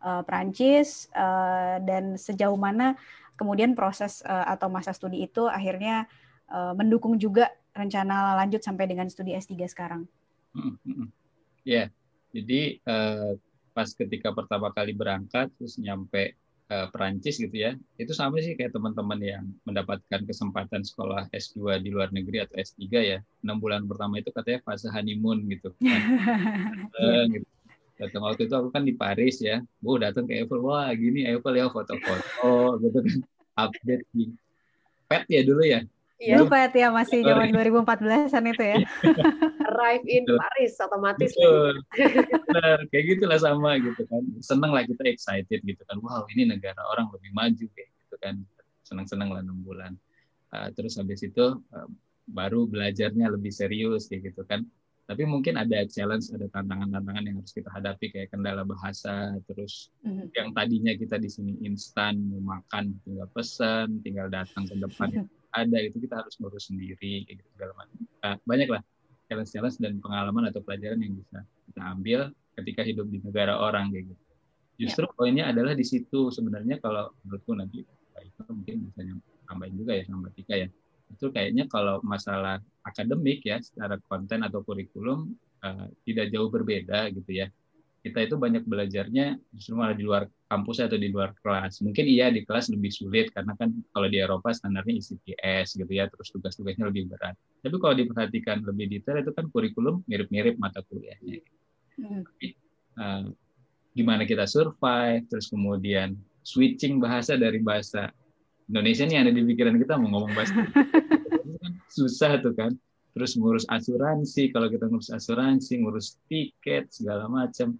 uh, 0.00 0.24
Prancis 0.24 1.12
uh, 1.12 1.76
dan 1.84 2.16
sejauh 2.16 2.56
mana 2.56 2.96
kemudian 3.36 3.76
proses 3.76 4.24
uh, 4.24 4.56
atau 4.56 4.72
masa 4.72 4.96
studi 4.96 5.20
itu 5.20 5.44
akhirnya 5.52 6.08
uh, 6.08 6.25
mendukung 6.50 7.18
juga 7.18 7.50
rencana 7.74 8.38
lanjut 8.38 8.62
sampai 8.62 8.86
dengan 8.88 9.10
studi 9.10 9.34
S3 9.36 9.66
sekarang. 9.68 10.06
Ya, 10.56 10.62
yeah. 11.66 11.86
jadi 12.32 12.60
uh, 12.88 13.36
pas 13.76 13.92
ketika 13.92 14.32
pertama 14.32 14.72
kali 14.72 14.96
berangkat 14.96 15.52
terus 15.60 15.76
nyampe 15.76 16.32
uh, 16.72 16.88
Perancis 16.88 17.36
gitu 17.36 17.52
ya 17.52 17.76
itu 18.00 18.12
sama 18.16 18.40
sih 18.40 18.56
kayak 18.56 18.72
teman-teman 18.72 19.20
yang 19.20 19.44
mendapatkan 19.68 20.24
kesempatan 20.24 20.80
sekolah 20.80 21.28
S2 21.28 21.84
di 21.84 21.92
luar 21.92 22.08
negeri 22.08 22.48
atau 22.48 22.56
S3 22.56 22.82
ya 22.88 23.18
enam 23.44 23.60
bulan 23.60 23.84
pertama 23.84 24.16
itu 24.16 24.32
katanya 24.32 24.64
fase 24.64 24.88
honeymoon 24.88 25.44
gitu 25.52 25.76
kan 25.84 27.28
gitu. 27.36 27.46
datang 28.00 28.22
waktu 28.24 28.48
itu 28.48 28.54
aku 28.56 28.68
kan 28.72 28.82
di 28.88 28.94
Paris 28.96 29.44
ya 29.44 29.60
bu 29.84 30.00
datang 30.00 30.24
ke 30.24 30.40
Eiffel 30.40 30.64
wah 30.64 30.88
gini 30.96 31.28
Eiffel 31.28 31.60
ya 31.60 31.68
foto-foto 31.68 32.80
gitu 32.80 32.98
kan 33.04 33.18
update 33.68 34.04
di 34.16 34.32
pet 35.04 35.24
ya 35.28 35.44
dulu 35.44 35.62
ya 35.68 35.84
Iya. 36.16 36.40
Lupa 36.40 36.64
ya 36.72 36.88
masih 36.88 37.20
zaman 37.20 37.52
2014-an 37.52 38.44
itu 38.48 38.64
ya. 38.64 38.76
Arrive 39.68 40.04
in 40.08 40.24
Betul. 40.24 40.38
Paris 40.40 40.72
otomatis. 40.80 41.30
Betul. 41.36 41.74
Benar, 42.48 42.78
kayak 42.88 43.04
gitulah 43.12 43.38
sama 43.40 43.76
gitu 43.76 44.02
kan. 44.08 44.22
Seneng 44.40 44.72
lah 44.72 44.88
kita 44.88 45.04
excited 45.12 45.60
gitu 45.60 45.82
kan. 45.84 46.00
Wow, 46.00 46.24
ini 46.32 46.48
negara 46.48 46.80
orang 46.88 47.12
lebih 47.12 47.30
maju 47.36 47.66
kayak 47.68 47.88
gitu 47.92 48.16
kan. 48.16 48.34
Senang-senang 48.80 49.28
lah 49.28 49.44
enam 49.44 49.60
bulan. 49.60 49.92
Uh, 50.56 50.72
terus 50.72 50.96
habis 50.96 51.20
itu 51.20 51.60
uh, 51.60 51.88
baru 52.32 52.64
belajarnya 52.64 53.28
lebih 53.36 53.52
serius 53.52 54.08
kayak 54.08 54.32
gitu 54.32 54.48
kan. 54.48 54.64
Tapi 55.06 55.22
mungkin 55.22 55.54
ada 55.54 55.86
challenge, 55.86 56.34
ada 56.34 56.50
tantangan-tantangan 56.50 57.22
yang 57.30 57.36
harus 57.38 57.54
kita 57.54 57.70
hadapi 57.70 58.10
kayak 58.10 58.34
kendala 58.34 58.66
bahasa, 58.66 59.38
terus 59.46 59.94
mm-hmm. 60.02 60.34
yang 60.34 60.50
tadinya 60.50 60.92
kita 60.98 61.14
di 61.14 61.30
sini 61.30 61.54
instan 61.62 62.18
mau 62.26 62.58
makan 62.58 62.90
tinggal 63.06 63.30
pesan, 63.30 64.02
tinggal 64.02 64.26
datang 64.26 64.66
ke 64.66 64.74
depan 64.74 65.14
ada 65.56 65.78
itu 65.80 65.96
kita 65.98 66.20
harus 66.20 66.36
ngurus 66.36 66.68
sendiri 66.68 67.24
kayak 67.24 67.40
gitu 67.40 67.50
segala 67.56 67.72
macam. 67.74 67.96
Nah, 68.20 68.34
banyak 68.44 68.68
lah 68.68 68.82
challenge-challenge 69.26 69.78
dan 69.82 69.98
pengalaman 69.98 70.44
atau 70.52 70.60
pelajaran 70.62 71.00
yang 71.02 71.16
bisa 71.18 71.42
kita 71.66 71.82
ambil 71.82 72.20
ketika 72.60 72.82
hidup 72.86 73.06
di 73.08 73.18
negara 73.24 73.58
orang 73.58 73.90
kayak 73.90 74.14
gitu. 74.14 74.22
Justru 74.76 75.08
ya. 75.08 75.12
poinnya 75.16 75.44
adalah 75.50 75.72
di 75.72 75.82
situ 75.82 76.28
sebenarnya 76.28 76.78
kalau 76.78 77.10
menurutku 77.24 77.56
nanti 77.56 77.82
itu 78.16 78.42
mungkin 78.52 78.76
bisa 78.88 79.00
tambahin 79.48 79.74
juga 79.76 79.92
ya 79.96 80.04
sama 80.06 80.28
Tika 80.36 80.54
ya. 80.54 80.68
Itu 81.10 81.32
kayaknya 81.32 81.64
kalau 81.70 82.02
masalah 82.04 82.60
akademik 82.84 83.42
ya 83.42 83.58
secara 83.64 83.96
konten 84.06 84.44
atau 84.44 84.60
kurikulum 84.62 85.32
uh, 85.64 85.86
tidak 86.04 86.30
jauh 86.30 86.52
berbeda 86.52 87.10
gitu 87.14 87.30
ya 87.32 87.48
kita 88.06 88.22
itu 88.22 88.38
banyak 88.38 88.62
belajarnya 88.62 89.34
justru 89.50 89.74
malah 89.74 89.98
di 89.98 90.06
luar 90.06 90.30
kampus 90.46 90.78
atau 90.78 90.94
di 90.94 91.10
luar 91.10 91.34
kelas. 91.42 91.82
Mungkin 91.82 92.06
iya 92.06 92.30
di 92.30 92.46
kelas 92.46 92.70
lebih 92.70 92.94
sulit 92.94 93.34
karena 93.34 93.58
kan 93.58 93.74
kalau 93.90 94.06
di 94.06 94.22
Eropa 94.22 94.54
standarnya 94.54 94.94
ICPS 95.02 95.74
gitu 95.74 95.90
ya, 95.90 96.06
terus 96.06 96.30
tugas-tugasnya 96.30 96.86
lebih 96.86 97.10
berat. 97.10 97.34
Tapi 97.66 97.76
kalau 97.82 97.94
diperhatikan 97.98 98.62
lebih 98.62 98.86
detail 98.94 99.26
itu 99.26 99.34
kan 99.34 99.50
kurikulum 99.50 100.06
mirip-mirip 100.06 100.54
mata 100.62 100.86
kuliahnya. 100.86 101.42
Hmm. 101.98 102.22
Tapi, 102.22 102.46
uh, 102.94 103.26
gimana 103.98 104.22
kita 104.22 104.46
survive, 104.46 105.26
terus 105.26 105.50
kemudian 105.50 106.14
switching 106.46 107.02
bahasa 107.02 107.34
dari 107.34 107.58
bahasa 107.58 108.14
Indonesia 108.70 109.02
nih 109.02 109.18
ada 109.26 109.32
di 109.34 109.42
pikiran 109.42 109.82
kita 109.82 109.98
mau 109.98 110.14
ngomong 110.14 110.30
bahasa 110.30 110.54
kan 111.66 111.72
susah 111.90 112.38
tuh 112.38 112.54
kan. 112.54 112.70
Terus 113.16 113.32
ngurus 113.32 113.64
asuransi, 113.72 114.52
kalau 114.52 114.68
kita 114.68 114.92
ngurus 114.92 115.08
asuransi, 115.08 115.80
ngurus 115.80 116.20
tiket 116.28 116.92
segala 116.92 117.24
macam 117.32 117.72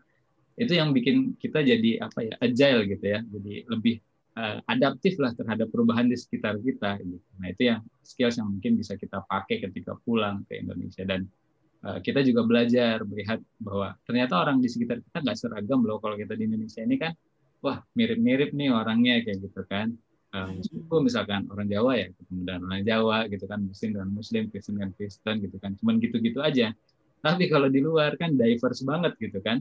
itu 0.56 0.72
yang 0.72 0.96
bikin 0.96 1.36
kita 1.36 1.60
jadi 1.60 2.00
apa 2.00 2.24
ya 2.24 2.34
agile 2.40 2.88
gitu 2.88 3.04
ya. 3.04 3.20
Jadi 3.20 3.68
lebih 3.68 4.00
uh, 4.40 4.58
adaptif 4.64 5.20
lah 5.20 5.36
terhadap 5.36 5.68
perubahan 5.68 6.08
di 6.08 6.16
sekitar 6.16 6.56
kita 6.64 6.96
gitu. 7.04 7.20
nah 7.36 7.48
itu 7.52 7.62
yang 7.68 7.80
skills 8.00 8.40
yang 8.40 8.48
mungkin 8.48 8.80
bisa 8.80 8.96
kita 8.96 9.20
pakai 9.28 9.60
ketika 9.68 10.00
pulang 10.00 10.48
ke 10.48 10.64
Indonesia. 10.64 11.04
Dan 11.04 11.28
uh, 11.84 12.00
kita 12.00 12.24
juga 12.24 12.48
belajar 12.48 13.04
melihat 13.04 13.44
bahwa 13.60 13.92
ternyata 14.08 14.40
orang 14.40 14.64
di 14.64 14.68
sekitar 14.72 15.04
kita 15.04 15.18
nggak 15.20 15.36
seragam 15.36 15.84
loh 15.84 16.00
kalau 16.00 16.16
kita 16.16 16.32
di 16.32 16.48
Indonesia 16.48 16.80
ini 16.80 16.96
kan 16.96 17.12
wah 17.60 17.84
mirip-mirip 17.92 18.56
nih 18.56 18.72
orangnya 18.72 19.20
kayak 19.28 19.44
gitu 19.44 19.60
kan. 19.68 19.92
Uh, 20.32 20.56
suku 20.64 20.96
misalkan 21.04 21.48
orang 21.48 21.68
Jawa 21.70 21.96
ya 21.96 22.08
ketemu 22.12 22.40
dengan 22.44 22.62
orang 22.68 22.82
Jawa 22.84 23.18
gitu 23.28 23.44
kan 23.48 23.60
Muslim 23.62 23.90
dan 23.96 24.08
Muslim 24.12 24.42
Kristen 24.52 24.74
dan 24.76 24.90
Kristen 24.92 25.34
gitu 25.44 25.56
kan 25.60 25.76
cuman 25.76 26.00
gitu-gitu 26.00 26.40
aja. 26.40 26.72
Tapi 27.20 27.44
kalau 27.52 27.68
di 27.68 27.80
luar 27.84 28.16
kan 28.16 28.36
diverse 28.36 28.84
banget 28.84 29.16
gitu 29.20 29.40
kan 29.44 29.60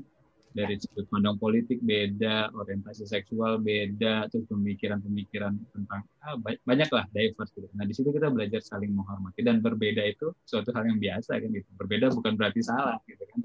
dari 0.55 0.79
sudut 0.79 1.03
pandang 1.11 1.35
politik 1.35 1.83
beda, 1.83 2.47
orientasi 2.55 3.03
seksual 3.03 3.59
beda, 3.59 4.31
terus 4.31 4.47
pemikiran-pemikiran 4.47 5.51
tentang 5.75 6.01
ah, 6.23 6.39
banyak 6.39 6.87
lah 6.95 7.03
diverse 7.11 7.51
gitu. 7.51 7.67
Nah 7.75 7.83
di 7.83 7.91
situ 7.91 8.15
kita 8.15 8.31
belajar 8.31 8.63
saling 8.63 8.95
menghormati 8.95 9.43
dan 9.43 9.59
berbeda 9.59 9.99
itu 10.07 10.31
suatu 10.47 10.71
hal 10.71 10.87
yang 10.87 10.97
biasa 10.97 11.43
kan 11.43 11.51
gitu. 11.51 11.67
Berbeda 11.75 12.07
bukan 12.15 12.39
berarti 12.39 12.63
salah 12.63 12.95
gitu 13.03 13.19
kan. 13.27 13.39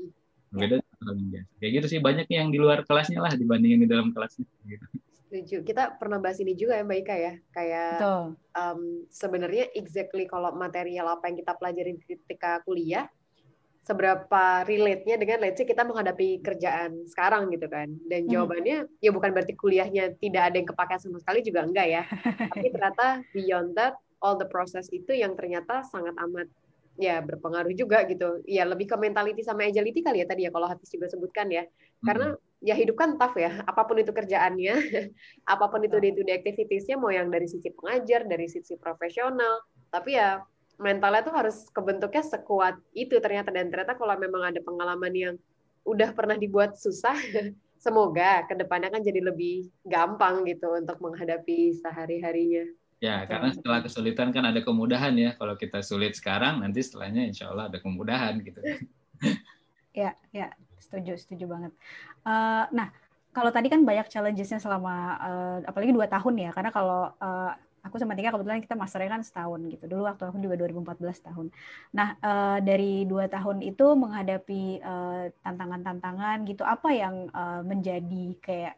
Berbeda 0.54 0.74
hal 0.78 1.14
yang 1.18 1.28
biasa. 1.34 1.50
Kayak 1.58 1.72
gitu 1.82 1.86
sih 1.90 1.98
banyak 1.98 2.26
yang 2.30 2.54
di 2.54 2.58
luar 2.62 2.86
kelasnya 2.86 3.18
lah 3.18 3.34
dibandingin 3.34 3.82
di 3.82 3.88
dalam 3.90 4.14
kelasnya. 4.14 4.46
Gitu. 4.62 4.86
Setuju. 5.30 5.56
Kita 5.66 5.98
pernah 5.98 6.22
bahas 6.22 6.38
ini 6.38 6.54
juga 6.54 6.78
ya 6.78 6.86
Mbak 6.86 6.98
Ika 7.06 7.16
ya. 7.18 7.32
Kayak 7.50 7.94
um, 8.54 9.02
sebenarnya 9.10 9.66
exactly 9.74 10.30
kalau 10.30 10.54
material 10.54 11.10
apa 11.10 11.26
yang 11.26 11.42
kita 11.42 11.58
pelajari 11.58 11.98
ketika 12.06 12.62
kuliah 12.62 13.10
seberapa 13.90 14.62
relate-nya 14.62 15.18
dengan 15.18 15.42
let's 15.42 15.58
say 15.58 15.66
kita 15.66 15.82
menghadapi 15.82 16.38
kerjaan 16.46 17.02
sekarang 17.10 17.50
gitu 17.50 17.66
kan. 17.66 17.90
Dan 18.06 18.26
hmm. 18.26 18.30
jawabannya 18.30 18.78
hmm. 18.86 19.02
ya 19.02 19.10
bukan 19.10 19.34
berarti 19.34 19.58
kuliahnya 19.58 20.14
tidak 20.22 20.54
ada 20.54 20.56
yang 20.62 20.68
kepakai 20.70 21.02
sama 21.02 21.18
sekali 21.18 21.42
juga 21.42 21.66
enggak 21.66 21.86
ya. 21.90 22.02
Tapi 22.54 22.70
ternyata 22.70 23.26
beyond 23.34 23.74
that 23.74 23.98
all 24.22 24.38
the 24.38 24.46
process 24.46 24.86
itu 24.94 25.10
yang 25.10 25.34
ternyata 25.34 25.82
sangat 25.90 26.14
amat 26.30 26.46
ya 26.94 27.18
berpengaruh 27.18 27.74
juga 27.74 28.06
gitu. 28.06 28.46
Ya 28.46 28.62
lebih 28.62 28.86
ke 28.86 28.94
mentality 28.94 29.42
sama 29.42 29.66
agility 29.66 30.06
kali 30.06 30.22
ya 30.22 30.26
tadi 30.30 30.46
ya 30.46 30.54
kalau 30.54 30.70
Hafiz 30.70 30.86
juga 30.94 31.10
sebutkan 31.10 31.50
ya. 31.50 31.66
Karena 32.06 32.38
hmm. 32.38 32.62
ya 32.62 32.78
hidup 32.78 32.94
kan 32.94 33.18
tough 33.18 33.34
ya. 33.34 33.66
Apa 33.66 33.90
pun 33.90 33.98
itu 33.98 34.14
kerjaannya, 34.14 34.74
apa 35.58 35.66
pun 35.66 35.82
itu 35.82 35.98
day-to-day 35.98 36.38
activities-nya 36.38 36.94
mau 36.94 37.10
yang 37.10 37.26
dari 37.26 37.50
sisi 37.50 37.74
pengajar, 37.74 38.22
dari 38.30 38.46
sisi 38.46 38.78
profesional, 38.78 39.66
tapi 39.90 40.14
ya 40.14 40.46
mentalnya 40.80 41.22
tuh 41.22 41.34
harus 41.36 41.68
kebentuknya 41.70 42.24
sekuat 42.24 42.80
itu 42.96 43.20
ternyata 43.20 43.52
dan 43.52 43.68
ternyata 43.68 43.94
kalau 44.00 44.16
memang 44.16 44.48
ada 44.48 44.60
pengalaman 44.64 45.12
yang 45.12 45.34
udah 45.84 46.10
pernah 46.16 46.40
dibuat 46.40 46.80
susah 46.80 47.16
semoga 47.80 48.44
ke 48.44 48.56
depannya 48.56 48.92
kan 48.92 49.00
jadi 49.00 49.24
lebih 49.24 49.72
gampang 49.88 50.44
gitu 50.44 50.76
untuk 50.76 51.00
menghadapi 51.00 51.72
sehari-harinya. 51.80 52.68
Ya, 53.00 53.24
karena 53.24 53.48
setelah 53.48 53.80
kesulitan 53.80 54.28
kan 54.28 54.44
ada 54.44 54.60
kemudahan 54.60 55.16
ya. 55.16 55.32
Kalau 55.40 55.56
kita 55.56 55.80
sulit 55.80 56.12
sekarang, 56.20 56.60
nanti 56.60 56.84
setelahnya 56.84 57.24
insya 57.24 57.48
Allah 57.48 57.72
ada 57.72 57.80
kemudahan 57.80 58.36
gitu. 58.44 58.60
ya, 60.04 60.12
ya, 60.36 60.52
setuju, 60.76 61.16
setuju 61.16 61.48
banget. 61.48 61.72
Uh, 62.28 62.68
nah, 62.76 62.92
kalau 63.32 63.48
tadi 63.48 63.72
kan 63.72 63.88
banyak 63.88 64.04
challenges-nya 64.12 64.60
selama, 64.60 65.16
uh, 65.16 65.56
apalagi 65.64 65.96
dua 65.96 66.12
tahun 66.12 66.44
ya. 66.44 66.50
Karena 66.52 66.68
kalau 66.68 67.08
uh, 67.16 67.56
aku 67.80 67.96
sama 67.96 68.16
Tika 68.16 68.32
kebetulan 68.34 68.60
kita 68.60 68.76
masternya 68.76 69.20
kan 69.20 69.22
setahun 69.24 69.60
gitu. 69.68 69.84
Dulu 69.88 70.06
waktu 70.06 70.22
aku 70.28 70.36
juga 70.40 70.56
2014 70.60 71.26
tahun. 71.26 71.46
Nah, 71.96 72.08
uh, 72.20 72.58
dari 72.60 73.04
dua 73.08 73.26
tahun 73.26 73.64
itu 73.64 73.86
menghadapi 73.96 74.84
tantangan-tantangan 75.40 76.44
uh, 76.44 76.46
gitu, 76.48 76.62
apa 76.64 76.88
yang 76.92 77.28
uh, 77.32 77.64
menjadi 77.64 78.36
kayak 78.40 78.74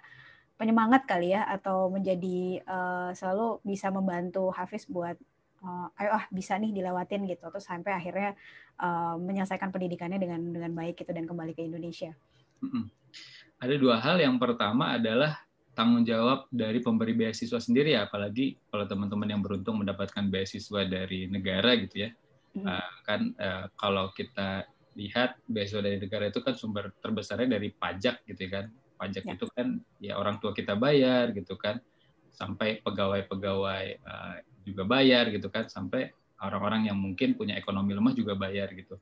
penyemangat 0.62 1.02
kali 1.10 1.34
ya 1.34 1.42
atau 1.42 1.90
menjadi 1.90 2.62
uh, 2.62 3.10
selalu 3.10 3.58
bisa 3.66 3.90
membantu 3.90 4.54
Hafiz 4.54 4.86
buat 4.86 5.18
uh, 5.66 5.90
ayo 5.98 6.10
ah 6.14 6.24
bisa 6.30 6.54
nih 6.54 6.70
dilewatin 6.70 7.26
gitu 7.26 7.50
terus 7.50 7.66
sampai 7.66 7.98
akhirnya 7.98 8.38
uh, 8.78 9.18
menyelesaikan 9.18 9.74
pendidikannya 9.74 10.22
dengan 10.22 10.38
dengan 10.54 10.70
baik 10.70 11.02
gitu 11.02 11.10
dan 11.10 11.26
kembali 11.26 11.58
ke 11.58 11.66
Indonesia. 11.66 12.14
Ada 13.58 13.74
dua 13.78 13.98
hal. 13.98 14.22
Yang 14.22 14.38
pertama 14.38 14.98
adalah 14.98 15.42
tanggung 15.72 16.04
jawab 16.04 16.48
dari 16.52 16.85
pemberi 16.85 17.16
beasiswa 17.16 17.56
sendiri 17.56 17.96
ya, 17.96 18.04
apalagi 18.04 18.56
kalau 18.68 18.85
teman-teman 18.85 19.28
yang 19.32 19.40
beruntung 19.40 19.80
mendapatkan 19.80 20.28
beasiswa 20.28 20.85
dari 20.85 21.28
negara 21.28 21.72
gitu 21.80 22.08
ya. 22.08 22.11
Hmm. 22.52 22.68
Uh, 22.68 22.92
kan 23.08 23.20
uh, 23.40 23.64
kalau 23.80 24.12
kita 24.12 24.68
lihat 24.96 25.40
beasiswa 25.48 25.80
dari 25.80 25.96
negara 25.96 26.28
itu 26.28 26.44
kan 26.44 26.52
sumber 26.52 26.92
terbesarnya 27.00 27.56
dari 27.56 27.72
pajak 27.72 28.28
gitu 28.28 28.44
kan 28.52 28.68
pajak 29.00 29.24
ya. 29.24 29.32
itu 29.32 29.46
kan 29.56 29.80
ya 30.04 30.20
orang 30.20 30.37
tua 30.37 30.52
kita 30.52 30.76
bayar 30.76 31.32
gitu 31.32 31.56
kan 31.56 31.80
sampai 32.28 32.85
pegawai-pegawai 32.85 33.87
uh, 34.04 34.37
juga 34.68 34.85
bayar 34.85 35.32
gitu 35.32 35.48
kan 35.48 35.66
sampai 35.72 36.12
orang-orang 36.44 36.92
yang 36.92 36.98
mungkin 37.00 37.35
punya 37.35 37.56
ekonomi 37.56 37.96
lemah 37.96 38.12
juga 38.12 38.37
bayar 38.37 38.68
gitu 38.76 39.00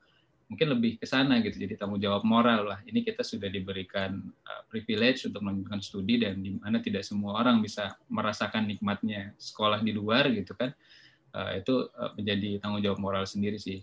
mungkin 0.50 0.66
lebih 0.74 0.98
ke 0.98 1.06
sana 1.06 1.38
gitu 1.46 1.62
jadi 1.62 1.78
tanggung 1.78 2.02
jawab 2.02 2.26
moral 2.26 2.74
lah. 2.74 2.82
Ini 2.82 3.06
kita 3.06 3.22
sudah 3.22 3.46
diberikan 3.46 4.18
uh, 4.18 4.62
privilege 4.66 5.22
untuk 5.30 5.46
melanjutkan 5.46 5.78
studi 5.78 6.18
dan 6.18 6.42
di 6.42 6.58
mana 6.58 6.82
tidak 6.82 7.06
semua 7.06 7.38
orang 7.38 7.62
bisa 7.62 7.94
merasakan 8.10 8.66
nikmatnya 8.66 9.30
sekolah 9.38 9.78
di 9.78 9.94
luar 9.94 10.26
gitu 10.34 10.58
kan. 10.58 10.74
Uh, 11.30 11.54
itu 11.54 11.86
uh, 11.94 12.10
menjadi 12.18 12.58
tanggung 12.58 12.82
jawab 12.82 12.98
moral 12.98 13.22
sendiri 13.30 13.62
sih. 13.62 13.78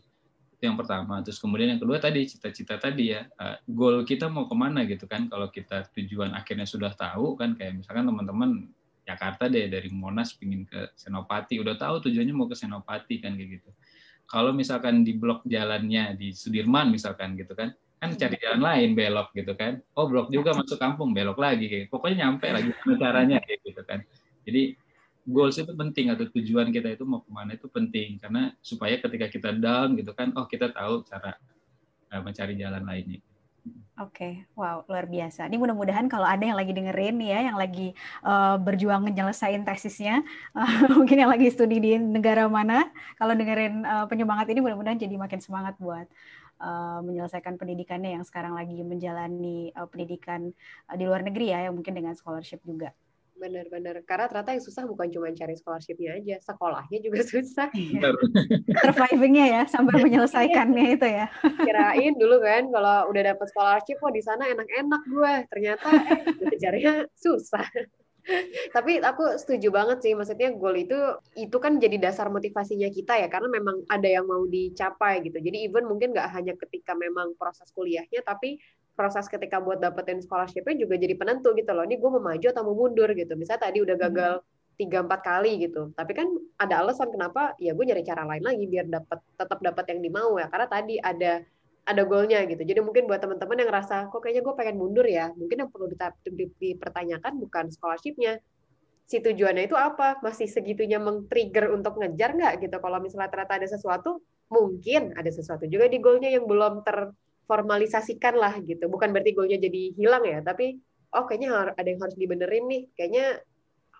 Itu 0.60 0.68
yang 0.68 0.76
pertama. 0.76 1.24
Terus 1.24 1.40
kemudian 1.40 1.72
yang 1.72 1.80
kedua 1.80 2.04
tadi 2.04 2.28
cita-cita 2.28 2.76
tadi 2.76 3.16
ya 3.16 3.24
uh, 3.40 3.56
goal 3.64 4.04
kita 4.04 4.28
mau 4.28 4.52
ke 4.52 4.56
mana 4.60 4.84
gitu 4.84 5.08
kan. 5.08 5.32
Kalau 5.32 5.48
kita 5.48 5.88
tujuan 5.96 6.36
akhirnya 6.36 6.68
sudah 6.68 6.92
tahu 6.92 7.40
kan 7.40 7.56
kayak 7.56 7.80
misalkan 7.80 8.04
teman-teman 8.04 8.68
Jakarta 9.08 9.48
deh 9.48 9.72
dari 9.72 9.88
Monas 9.88 10.36
pingin 10.36 10.68
ke 10.68 10.92
Senopati. 11.00 11.64
Udah 11.64 11.80
tahu 11.80 12.12
tujuannya 12.12 12.36
mau 12.36 12.52
ke 12.52 12.60
Senopati 12.60 13.24
kan 13.24 13.40
kayak 13.40 13.64
gitu 13.64 13.72
kalau 14.28 14.52
misalkan 14.52 15.08
di 15.08 15.16
blok 15.16 15.48
jalannya 15.48 16.20
di 16.20 16.36
Sudirman 16.36 16.92
misalkan 16.92 17.40
gitu 17.40 17.56
kan 17.56 17.72
kan 17.98 18.14
cari 18.14 18.38
jalan 18.38 18.62
lain 18.62 18.90
belok 18.94 19.34
gitu 19.34 19.58
kan. 19.58 19.82
Oh 19.98 20.06
blok 20.06 20.30
juga 20.30 20.54
masuk 20.54 20.78
kampung 20.78 21.18
belok 21.18 21.42
lagi. 21.42 21.66
Kayak 21.66 21.90
pokoknya 21.90 22.30
nyampe 22.30 22.48
lagi 22.54 22.70
caranya 23.02 23.38
kayak 23.42 23.60
gitu 23.66 23.82
kan. 23.82 24.00
Jadi 24.46 24.78
goals 25.26 25.58
itu 25.58 25.74
penting 25.74 26.14
atau 26.14 26.30
tujuan 26.30 26.70
kita 26.70 26.94
itu 26.94 27.04
mau 27.10 27.26
ke 27.26 27.32
mana 27.34 27.58
itu 27.58 27.66
penting. 27.66 28.22
Karena 28.22 28.54
supaya 28.62 29.02
ketika 29.02 29.26
kita 29.34 29.50
down 29.58 29.98
gitu 29.98 30.14
kan 30.14 30.30
oh 30.38 30.46
kita 30.46 30.70
tahu 30.70 31.02
cara 31.10 31.34
uh, 32.14 32.22
mencari 32.22 32.54
jalan 32.54 32.86
lainnya. 32.86 33.20
Oke, 33.98 34.14
okay. 34.14 34.34
wow 34.54 34.86
luar 34.86 35.10
biasa. 35.10 35.50
Ini 35.50 35.58
mudah-mudahan 35.58 36.06
kalau 36.06 36.30
ada 36.30 36.46
yang 36.46 36.54
lagi 36.54 36.70
dengerin 36.70 37.18
ya, 37.18 37.50
yang 37.50 37.58
lagi 37.58 37.98
uh, 38.22 38.54
berjuang 38.62 39.02
menyelesaikan 39.02 39.66
tesisnya, 39.66 40.22
uh, 40.54 40.70
mungkin 41.02 41.18
yang 41.18 41.34
lagi 41.34 41.50
studi 41.50 41.82
di 41.82 41.98
negara 41.98 42.46
mana, 42.46 42.94
kalau 43.18 43.34
dengerin 43.34 43.82
uh, 43.82 44.06
penyemangat 44.06 44.54
ini 44.54 44.62
mudah-mudahan 44.62 45.02
jadi 45.02 45.18
makin 45.18 45.42
semangat 45.42 45.82
buat 45.82 46.06
uh, 46.62 47.02
menyelesaikan 47.02 47.58
pendidikannya 47.58 48.22
yang 48.22 48.22
sekarang 48.22 48.54
lagi 48.54 48.86
menjalani 48.86 49.74
uh, 49.74 49.90
pendidikan 49.90 50.54
uh, 50.94 50.94
di 50.94 51.10
luar 51.10 51.26
negeri 51.26 51.58
ya, 51.58 51.66
yang 51.66 51.74
mungkin 51.74 51.98
dengan 51.98 52.14
scholarship 52.14 52.62
juga. 52.62 52.94
Bener-bener. 53.38 54.02
Karena 54.04 54.26
ternyata 54.26 54.58
yang 54.58 54.64
susah 54.66 54.84
bukan 54.90 55.14
cuma 55.14 55.30
cari 55.30 55.54
scholarship-nya 55.54 56.18
aja, 56.18 56.36
sekolahnya 56.42 57.00
juga 57.06 57.22
susah. 57.34 57.70
Surviving-nya 58.82 59.46
ya, 59.46 59.64
sampai 59.70 60.02
menyelesaikannya 60.02 60.86
itu 60.98 61.08
ya. 61.08 61.30
Kirain 61.62 62.14
dulu 62.18 62.42
kan, 62.42 62.70
kalau 62.74 63.14
udah 63.14 63.22
dapet 63.34 63.48
scholarship, 63.54 63.98
kok 64.02 64.14
di 64.14 64.24
sana 64.26 64.50
enak-enak 64.50 65.02
gue. 65.06 65.34
Ternyata 65.54 65.90
eh, 66.50 66.58
carinya 66.58 67.06
susah. 67.24 67.66
Tapi 68.76 69.00
aku 69.00 69.40
setuju 69.40 69.72
banget 69.72 70.04
sih, 70.04 70.12
maksudnya 70.12 70.52
goal 70.52 70.76
itu 70.76 71.00
itu 71.40 71.58
kan 71.64 71.80
jadi 71.80 71.96
dasar 71.96 72.28
motivasinya 72.28 72.92
kita 72.92 73.24
ya, 73.24 73.32
karena 73.32 73.48
memang 73.48 73.88
ada 73.88 74.04
yang 74.04 74.28
mau 74.28 74.44
dicapai 74.44 75.24
gitu. 75.24 75.40
Jadi 75.40 75.64
even 75.64 75.88
mungkin 75.88 76.12
nggak 76.12 76.36
hanya 76.36 76.52
ketika 76.60 76.92
memang 76.92 77.40
proses 77.40 77.72
kuliahnya, 77.72 78.20
tapi 78.28 78.60
proses 78.98 79.30
ketika 79.30 79.62
buat 79.62 79.78
dapetin 79.78 80.20
scholarship-nya 80.26 80.74
juga 80.74 80.98
jadi 80.98 81.14
penentu 81.14 81.54
gitu 81.54 81.70
loh. 81.70 81.86
Ini 81.86 82.02
gue 82.02 82.10
mau 82.10 82.24
maju 82.34 82.48
atau 82.50 82.64
mau 82.66 82.76
mundur 82.76 83.14
gitu. 83.14 83.38
Misalnya 83.38 83.70
tadi 83.70 83.86
udah 83.86 83.94
hmm. 83.94 84.06
gagal 84.10 84.34
tiga 84.78 85.06
empat 85.06 85.22
kali 85.22 85.52
gitu. 85.62 85.94
Tapi 85.94 86.12
kan 86.18 86.28
ada 86.58 86.82
alasan 86.82 87.14
kenapa 87.14 87.54
ya 87.62 87.78
gue 87.78 87.86
nyari 87.86 88.02
cara 88.02 88.26
lain 88.26 88.42
lagi 88.42 88.66
biar 88.66 88.90
dapat 88.90 89.22
tetap 89.38 89.60
dapat 89.62 89.86
yang 89.94 90.00
dimau 90.02 90.42
ya. 90.42 90.50
Karena 90.50 90.66
tadi 90.66 90.98
ada 90.98 91.46
ada 91.88 92.02
goalnya 92.04 92.44
gitu. 92.50 92.60
Jadi 92.68 92.80
mungkin 92.84 93.08
buat 93.08 93.24
teman-teman 93.24 93.64
yang 93.64 93.70
ngerasa 93.72 94.12
kok 94.12 94.20
kayaknya 94.20 94.44
gue 94.44 94.54
pengen 94.60 94.76
mundur 94.76 95.08
ya, 95.08 95.32
mungkin 95.40 95.64
yang 95.64 95.70
perlu 95.72 95.88
dipertanyakan 96.60 97.40
bukan 97.40 97.72
scholarship-nya, 97.72 98.44
si 99.08 99.24
tujuannya 99.24 99.72
itu 99.72 99.78
apa? 99.80 100.20
Masih 100.20 100.52
segitunya 100.52 101.00
meng-trigger 101.00 101.72
untuk 101.72 101.96
ngejar 101.96 102.36
nggak 102.36 102.54
gitu? 102.68 102.76
Kalau 102.84 103.00
misalnya 103.00 103.32
ternyata 103.32 103.54
ada 103.56 103.68
sesuatu, 103.72 104.20
mungkin 104.52 105.16
ada 105.16 105.32
sesuatu 105.32 105.64
juga 105.64 105.88
di 105.88 106.04
goalnya 106.04 106.28
yang 106.28 106.44
belum 106.44 106.84
ter 106.84 107.16
formalisasikan 107.48 108.36
lah 108.36 108.60
gitu. 108.62 108.92
Bukan 108.92 109.16
berarti 109.16 109.32
goalnya 109.34 109.60
jadi 109.64 109.96
hilang 109.96 110.24
ya, 110.28 110.40
tapi 110.44 110.78
oh 111.16 111.24
kayaknya 111.26 111.74
ada 111.74 111.88
yang 111.88 112.02
harus 112.04 112.18
dibenerin 112.20 112.66
nih. 112.68 112.84
Kayaknya 112.94 113.26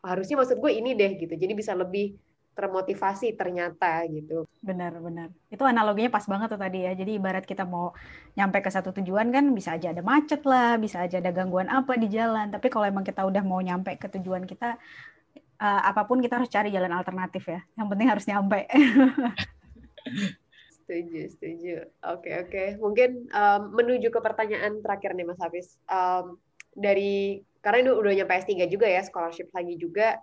harusnya 0.04 0.36
maksud 0.38 0.60
gue 0.60 0.72
ini 0.76 0.94
deh 0.94 1.12
gitu. 1.18 1.34
Jadi 1.34 1.54
bisa 1.56 1.74
lebih 1.74 2.20
termotivasi 2.58 3.38
ternyata 3.38 4.02
gitu. 4.10 4.50
Benar, 4.66 4.98
benar. 4.98 5.30
Itu 5.54 5.62
analoginya 5.62 6.10
pas 6.10 6.26
banget 6.26 6.50
tuh 6.50 6.58
tadi 6.58 6.90
ya. 6.90 6.92
Jadi 6.98 7.22
ibarat 7.22 7.46
kita 7.46 7.70
mau 7.70 7.94
nyampe 8.34 8.66
ke 8.66 8.70
satu 8.74 8.90
tujuan 8.98 9.30
kan 9.30 9.54
bisa 9.54 9.78
aja 9.78 9.94
ada 9.94 10.02
macet 10.02 10.42
lah, 10.42 10.82
bisa 10.82 11.06
aja 11.06 11.22
ada 11.22 11.30
gangguan 11.30 11.70
apa 11.70 11.94
di 11.96 12.10
jalan. 12.10 12.50
Tapi 12.50 12.68
kalau 12.74 12.90
emang 12.90 13.06
kita 13.06 13.22
udah 13.24 13.46
mau 13.46 13.62
nyampe 13.62 13.94
ke 14.02 14.10
tujuan 14.10 14.50
kita, 14.50 14.74
uh, 15.62 15.82
apa 15.86 16.10
pun 16.10 16.18
kita 16.18 16.42
harus 16.42 16.50
cari 16.50 16.74
jalan 16.74 16.90
alternatif 16.98 17.46
ya. 17.46 17.62
Yang 17.78 17.88
penting 17.94 18.08
harus 18.10 18.26
nyampe. 18.26 18.60
Setuju, 20.88 21.22
setuju. 21.36 21.76
Oke, 22.08 22.32
okay, 22.32 22.34
oke. 22.40 22.48
Okay. 22.48 22.68
Mungkin 22.80 23.10
um, 23.36 23.76
menuju 23.76 24.08
ke 24.08 24.24
pertanyaan 24.24 24.80
terakhir 24.80 25.20
nih 25.20 25.28
Mas 25.28 25.36
Hafiz. 25.44 25.76
Um, 25.92 26.40
dari 26.72 27.44
karena 27.60 27.84
ini 27.84 27.92
udah 27.92 28.14
nyampe 28.24 28.40
S3 28.40 28.72
juga 28.72 28.88
ya, 28.88 29.04
scholarship 29.04 29.52
lagi 29.52 29.76
juga. 29.76 30.16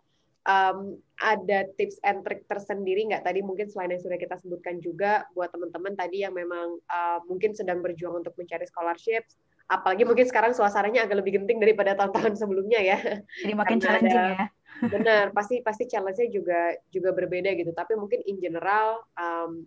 Um, 0.49 0.97
ada 1.21 1.69
tips 1.77 2.01
and 2.01 2.25
trick 2.25 2.49
tersendiri 2.49 3.05
nggak 3.13 3.29
tadi 3.29 3.45
mungkin 3.45 3.69
selain 3.69 3.93
yang 3.93 4.01
sudah 4.01 4.17
kita 4.17 4.41
sebutkan 4.41 4.81
juga 4.81 5.29
buat 5.37 5.53
teman-teman 5.53 5.97
tadi 5.97 6.25
yang 6.25 6.33
memang 6.33 6.81
uh, 6.89 7.21
mungkin 7.29 7.53
sedang 7.53 7.81
berjuang 7.81 8.25
untuk 8.25 8.37
mencari 8.37 8.69
scholarship 8.69 9.25
apalagi 9.73 10.05
mungkin 10.05 10.29
sekarang 10.29 10.53
suasananya 10.53 11.09
agak 11.09 11.25
lebih 11.25 11.41
genting 11.41 11.57
daripada 11.57 11.97
tahun-tahun 11.97 12.37
sebelumnya 12.37 12.77
ya 12.77 12.99
jadi 13.41 13.57
makin 13.57 13.81
challenging 13.81 14.21
ada, 14.21 14.37
ya 14.37 14.45
benar 14.93 15.33
pasti 15.33 15.65
pasti 15.65 15.89
challenge-nya 15.89 16.29
juga 16.29 16.77
juga 16.93 17.17
berbeda 17.17 17.57
gitu 17.57 17.73
tapi 17.73 17.97
mungkin 17.97 18.21
in 18.29 18.37
general 18.37 19.01
um, 19.17 19.65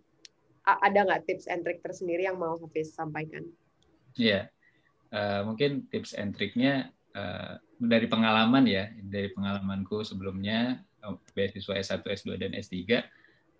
ada 0.76 1.08
nggak 1.08 1.24
tips 1.24 1.48
and 1.48 1.64
trick 1.64 1.80
tersendiri 1.80 2.28
yang 2.28 2.36
mau 2.36 2.60
Hafiz 2.60 2.92
sampaikan? 2.92 3.48
Iya, 4.18 4.52
uh, 5.14 5.46
mungkin 5.48 5.88
tips 5.88 6.12
and 6.18 6.36
triknya 6.36 6.92
uh, 7.16 7.56
dari 7.78 8.10
pengalaman 8.10 8.66
ya, 8.68 8.90
dari 9.00 9.32
pengalamanku 9.32 10.04
sebelumnya 10.04 10.82
uh, 11.06 11.16
beasiswa 11.32 11.78
S1, 11.78 12.02
S2 12.04 12.28
dan 12.36 12.52
S3 12.52 12.76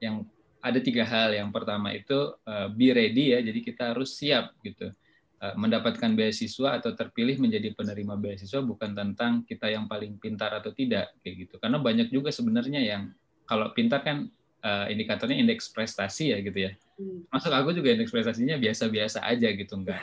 yang 0.03 0.27
ada 0.59 0.79
tiga 0.83 1.07
hal. 1.07 1.33
Yang 1.33 1.51
pertama 1.55 1.95
itu 1.95 2.35
uh, 2.45 2.69
be 2.69 2.93
ready 2.93 3.33
ya, 3.33 3.39
jadi 3.41 3.61
kita 3.63 3.97
harus 3.97 4.19
siap 4.19 4.57
gitu. 4.67 4.93
Mendapatkan 5.39 6.19
beasiswa 6.19 6.83
atau 6.83 6.99
terpilih 6.99 7.39
menjadi 7.39 7.71
penerima 7.71 8.19
beasiswa 8.19 8.59
bukan 8.59 8.91
tentang 8.91 9.47
kita 9.47 9.71
yang 9.71 9.87
paling 9.87 10.19
pintar 10.19 10.51
atau 10.51 10.75
tidak 10.75 11.15
kayak 11.23 11.47
gitu. 11.47 11.63
Karena 11.63 11.79
banyak 11.79 12.11
juga 12.11 12.35
sebenarnya 12.35 12.83
yang 12.83 13.15
kalau 13.47 13.71
pintar 13.71 14.03
kan 14.03 14.27
uh, 14.63 14.87
indikatornya 14.91 15.39
indeks 15.39 15.71
prestasi 15.71 16.35
ya 16.35 16.39
gitu 16.43 16.69
ya. 16.69 16.73
Hmm. 16.99 17.23
Masuk 17.31 17.53
aku 17.55 17.71
juga 17.75 17.95
indeks 17.95 18.11
prestasinya 18.11 18.59
biasa-biasa 18.59 19.23
aja 19.23 19.49
gitu, 19.55 19.73
enggak 19.79 20.03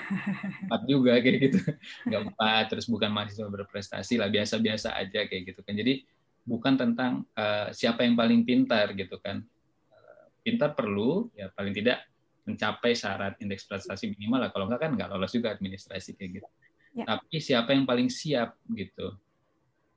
empat 0.67 0.81
juga 0.87 1.13
kayak 1.23 1.37
gitu, 1.51 1.59
enggak 2.07 2.21
empat, 2.31 2.63
terus 2.71 2.85
bukan 2.87 3.09
mahasiswa 3.11 3.47
berprestasi 3.51 4.13
lah, 4.19 4.27
biasa-biasa 4.31 4.95
aja 4.95 5.27
kayak 5.27 5.43
gitu 5.53 5.61
kan. 5.65 5.75
Jadi 5.75 6.07
bukan 6.45 6.73
tentang 6.77 7.25
uh, 7.35 7.73
siapa 7.75 8.05
yang 8.05 8.15
paling 8.15 8.47
pintar 8.47 8.95
gitu 8.95 9.19
kan. 9.19 9.43
Uh, 9.91 10.25
pintar 10.45 10.71
perlu, 10.77 11.27
ya 11.35 11.51
paling 11.51 11.75
tidak 11.75 12.05
mencapai 12.45 12.93
syarat 12.93 13.33
indeks 13.41 13.65
prestasi 13.65 14.13
minimal 14.13 14.47
lah. 14.47 14.49
Kalau 14.53 14.69
enggak 14.69 14.87
kan 14.87 14.91
enggak 14.95 15.09
lolos 15.11 15.33
juga 15.33 15.51
administrasi 15.51 16.15
kayak 16.15 16.31
gitu. 16.41 16.49
Ya. 16.95 17.03
Tapi 17.11 17.37
siapa 17.43 17.75
yang 17.75 17.83
paling 17.83 18.07
siap 18.07 18.55
gitu. 18.71 19.17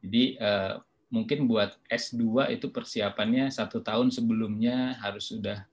Jadi 0.03 0.35
uh, 0.41 0.83
mungkin 1.09 1.49
buat 1.49 1.77
S2 1.89 2.53
itu 2.53 2.69
persiapannya 2.69 3.49
satu 3.49 3.81
tahun 3.81 4.13
sebelumnya 4.13 5.01
harus 5.01 5.33
sudah 5.33 5.65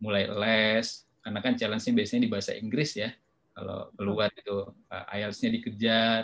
mulai 0.00 0.28
les, 0.28 1.08
karena 1.24 1.40
kan 1.40 1.56
challenge-nya 1.56 1.92
biasanya 1.96 2.22
di 2.28 2.30
bahasa 2.30 2.52
Inggris 2.52 2.92
ya. 3.00 3.10
Kalau 3.54 3.88
keluar 3.96 4.28
itu 4.34 4.66
uh, 4.66 5.04
IELTS-nya 5.14 5.50
dikejar, 5.56 6.22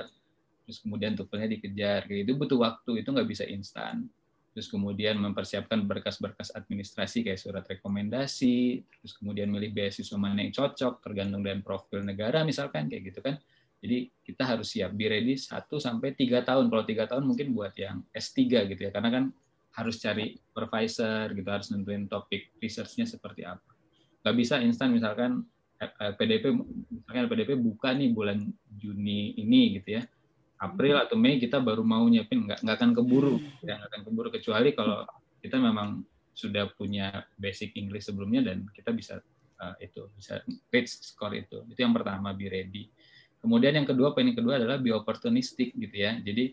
terus 0.66 0.78
kemudian 0.82 1.16
TOEFL-nya 1.16 1.48
dikejar, 1.56 2.00
kayak 2.04 2.28
itu 2.28 2.32
butuh 2.36 2.58
waktu, 2.60 3.00
itu 3.00 3.08
nggak 3.08 3.28
bisa 3.30 3.44
instan. 3.48 4.10
Terus 4.50 4.66
kemudian 4.66 5.14
mempersiapkan 5.16 5.86
berkas-berkas 5.86 6.52
administrasi 6.58 7.22
kayak 7.22 7.38
surat 7.38 7.64
rekomendasi, 7.64 8.82
terus 8.82 9.14
kemudian 9.14 9.46
milih 9.48 9.70
beasiswa 9.72 10.18
mana 10.18 10.42
yang 10.42 10.52
cocok, 10.52 11.00
tergantung 11.00 11.46
dengan 11.46 11.62
profil 11.62 12.02
negara 12.02 12.42
misalkan, 12.42 12.90
kayak 12.90 13.14
gitu 13.14 13.22
kan. 13.24 13.38
Jadi 13.80 14.12
kita 14.20 14.44
harus 14.44 14.76
siap, 14.76 14.92
be 14.92 15.08
ready 15.08 15.34
1 15.40 15.64
sampai 15.80 16.12
3 16.12 16.44
tahun. 16.44 16.68
Kalau 16.68 16.84
3 16.84 17.10
tahun 17.10 17.24
mungkin 17.24 17.56
buat 17.56 17.72
yang 17.80 18.04
S3 18.12 18.68
gitu 18.68 18.80
ya. 18.86 18.90
Karena 18.92 19.08
kan 19.08 19.24
harus 19.80 19.96
cari 19.96 20.36
supervisor 20.36 21.32
gitu, 21.32 21.48
harus 21.48 21.72
nentuin 21.72 22.04
topik 22.04 22.52
research-nya 22.60 23.08
seperti 23.08 23.48
apa. 23.48 23.72
Nggak 24.20 24.36
bisa 24.36 24.60
instan 24.60 24.92
misalkan 24.92 25.48
PDP 26.20 26.52
misalkan 26.52 27.24
PDP 27.32 27.56
buka 27.56 27.96
nih 27.96 28.12
bulan 28.12 28.44
Juni 28.76 29.32
ini 29.40 29.80
gitu 29.80 29.96
ya. 29.96 30.04
April 30.60 31.00
atau 31.00 31.16
Mei 31.16 31.40
kita 31.40 31.56
baru 31.56 31.80
mau 31.80 32.04
nyiapin 32.04 32.44
nggak 32.44 32.60
nggak 32.60 32.76
akan 32.76 32.90
keburu 32.92 33.40
ya 33.64 33.80
nggak 33.80 33.90
akan 33.96 34.02
keburu 34.04 34.28
kecuali 34.28 34.76
kalau 34.76 35.08
kita 35.40 35.56
memang 35.56 36.04
sudah 36.36 36.68
punya 36.76 37.24
basic 37.40 37.72
English 37.80 38.12
sebelumnya 38.12 38.44
dan 38.44 38.68
kita 38.76 38.92
bisa 38.92 39.24
uh, 39.56 39.74
itu 39.80 40.04
bisa 40.12 40.44
reach 40.68 41.00
score 41.00 41.32
itu 41.32 41.64
itu 41.64 41.80
yang 41.80 41.96
pertama 41.96 42.36
be 42.36 42.52
ready 42.52 42.92
Kemudian 43.40 43.72
yang 43.72 43.88
kedua, 43.88 44.12
poin 44.12 44.28
yang 44.28 44.36
kedua 44.36 44.60
adalah 44.60 44.76
be 44.76 44.92
opportunistic 44.92 45.72
gitu 45.72 45.96
ya. 45.96 46.20
Jadi 46.20 46.52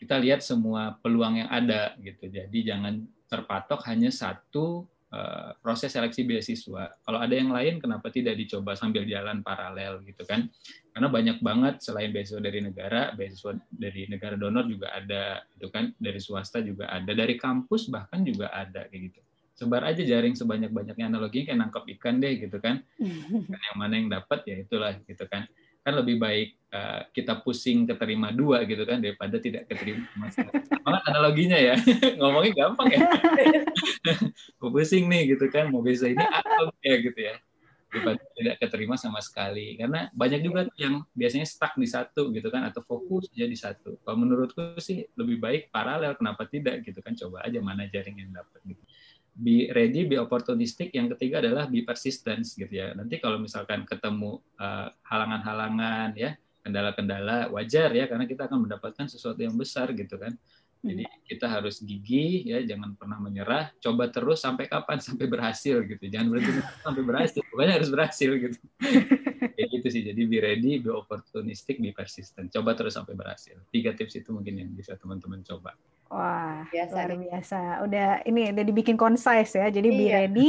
kita 0.00 0.16
lihat 0.16 0.40
semua 0.40 0.96
peluang 1.00 1.44
yang 1.44 1.50
ada 1.52 1.92
gitu. 2.00 2.28
Jadi 2.28 2.64
jangan 2.64 3.04
terpatok 3.28 3.84
hanya 3.84 4.08
satu 4.08 4.88
uh, 5.12 5.52
proses 5.60 5.92
seleksi 5.92 6.24
beasiswa. 6.24 6.88
Kalau 7.04 7.18
ada 7.20 7.34
yang 7.36 7.52
lain, 7.52 7.76
kenapa 7.76 8.08
tidak 8.08 8.40
dicoba 8.40 8.72
sambil 8.72 9.04
jalan 9.04 9.44
paralel 9.44 10.00
gitu 10.08 10.24
kan? 10.24 10.48
Karena 10.96 11.08
banyak 11.12 11.38
banget 11.44 11.84
selain 11.84 12.08
beasiswa 12.12 12.40
dari 12.40 12.64
negara, 12.64 13.12
beasiswa 13.12 13.52
dari 13.68 14.08
negara 14.08 14.40
donor 14.40 14.64
juga 14.64 14.96
ada, 14.96 15.44
itu 15.52 15.68
kan? 15.68 15.92
Dari 16.00 16.16
swasta 16.16 16.64
juga 16.64 16.88
ada, 16.88 17.12
dari 17.12 17.36
kampus 17.36 17.92
bahkan 17.92 18.24
juga 18.24 18.48
ada 18.52 18.88
kayak 18.88 19.12
gitu 19.12 19.20
sebar 19.56 19.88
aja 19.88 20.04
jaring 20.04 20.36
sebanyak-banyaknya 20.36 21.08
analoginya 21.08 21.44
kayak 21.48 21.60
nangkap 21.64 21.84
ikan 21.96 22.20
deh 22.20 22.36
gitu 22.44 22.60
kan. 22.60 22.84
yang 23.56 23.78
mana 23.80 23.96
yang 23.96 24.12
dapat 24.12 24.44
ya 24.44 24.60
itulah 24.60 24.92
gitu 25.00 25.24
kan 25.32 25.48
kan 25.86 25.94
lebih 25.94 26.18
baik 26.18 26.58
uh, 26.74 27.06
kita 27.14 27.38
pusing 27.46 27.86
keterima 27.86 28.34
dua 28.34 28.66
gitu 28.66 28.82
kan 28.82 28.98
daripada 28.98 29.38
tidak 29.38 29.70
keterima 29.70 30.02
sama 30.34 30.50
Malah 30.82 31.02
analoginya 31.06 31.54
ya 31.54 31.78
ngomongnya 32.18 32.66
gampang 32.66 32.90
ya. 32.90 33.00
Mau 34.58 34.74
pusing 34.74 35.06
nih 35.06 35.38
gitu 35.38 35.46
kan 35.46 35.70
mau 35.70 35.86
bisa 35.86 36.10
ini 36.10 36.18
apa 36.18 36.74
ya 36.82 36.96
gitu 36.98 37.20
ya 37.22 37.38
daripada 37.86 38.18
tidak 38.34 38.56
keterima 38.58 38.98
sama 38.98 39.22
sekali 39.22 39.78
karena 39.78 40.10
banyak 40.10 40.42
juga 40.42 40.66
yang 40.74 41.06
biasanya 41.14 41.46
stuck 41.46 41.78
di 41.78 41.86
satu 41.86 42.34
gitu 42.34 42.50
kan 42.50 42.66
atau 42.66 42.82
fokus 42.82 43.30
aja 43.30 43.46
di 43.46 43.54
satu. 43.54 43.94
Kalau 44.02 44.18
menurutku 44.18 44.74
sih 44.82 45.06
lebih 45.14 45.38
baik 45.38 45.70
paralel 45.70 46.18
kenapa 46.18 46.50
tidak 46.50 46.82
gitu 46.82 46.98
kan 46.98 47.14
coba 47.14 47.46
aja 47.46 47.62
mana 47.62 47.86
jaring 47.86 48.26
yang 48.26 48.34
dapat 48.34 48.58
gitu 48.66 48.82
be 49.36 49.68
ready, 49.70 50.08
be 50.08 50.16
opportunistic. 50.16 50.90
Yang 50.96 51.16
ketiga 51.16 51.44
adalah 51.44 51.68
be 51.68 51.84
persistent 51.84 52.48
gitu 52.48 52.72
ya. 52.72 52.96
Nanti 52.96 53.20
kalau 53.20 53.36
misalkan 53.36 53.84
ketemu 53.84 54.40
uh, 54.56 54.88
halangan-halangan 55.04 56.16
ya, 56.16 56.34
kendala-kendala 56.64 57.52
wajar 57.52 57.94
ya 57.94 58.10
karena 58.10 58.26
kita 58.26 58.48
akan 58.48 58.66
mendapatkan 58.66 59.06
sesuatu 59.06 59.38
yang 59.38 59.54
besar 59.54 59.92
gitu 59.92 60.16
kan. 60.16 60.34
Jadi 60.86 61.02
hmm. 61.02 61.18
kita 61.26 61.46
harus 61.50 61.82
gigih 61.82 62.46
ya, 62.46 62.58
jangan 62.62 62.94
pernah 62.94 63.18
menyerah, 63.18 63.74
coba 63.82 64.06
terus 64.12 64.38
sampai 64.38 64.70
kapan 64.70 65.02
sampai 65.06 65.26
berhasil 65.26 65.82
gitu. 65.84 66.04
Jangan 66.06 66.26
berhenti 66.32 66.62
sampai 66.82 67.02
berhasil, 67.02 67.40
pokoknya 67.52 67.74
harus 67.76 67.90
berhasil 67.90 68.30
gitu. 68.38 68.58
ya 69.58 69.64
gitu 69.72 69.88
sih. 69.90 70.02
Jadi 70.06 70.20
be 70.24 70.38
ready, 70.38 70.78
be 70.78 70.90
opportunistic, 70.94 71.82
be 71.82 71.90
persistent. 71.90 72.48
Coba 72.54 72.78
terus 72.78 72.94
sampai 72.94 73.18
berhasil. 73.18 73.58
Tiga 73.74 73.92
tips 73.92 74.20
itu 74.20 74.30
mungkin 74.30 74.62
yang 74.62 74.70
bisa 74.72 74.94
teman-teman 74.94 75.42
coba. 75.42 75.74
Wah, 76.06 76.62
biasa 76.70 76.94
luar 76.94 77.18
biasa. 77.18 77.60
Udah 77.82 78.08
ini 78.22 78.54
udah 78.54 78.64
dibikin 78.64 78.94
concise 78.94 79.58
ya. 79.58 79.66
Jadi 79.66 79.88
iya. 79.90 79.98
be 79.98 80.06
ready, 80.14 80.48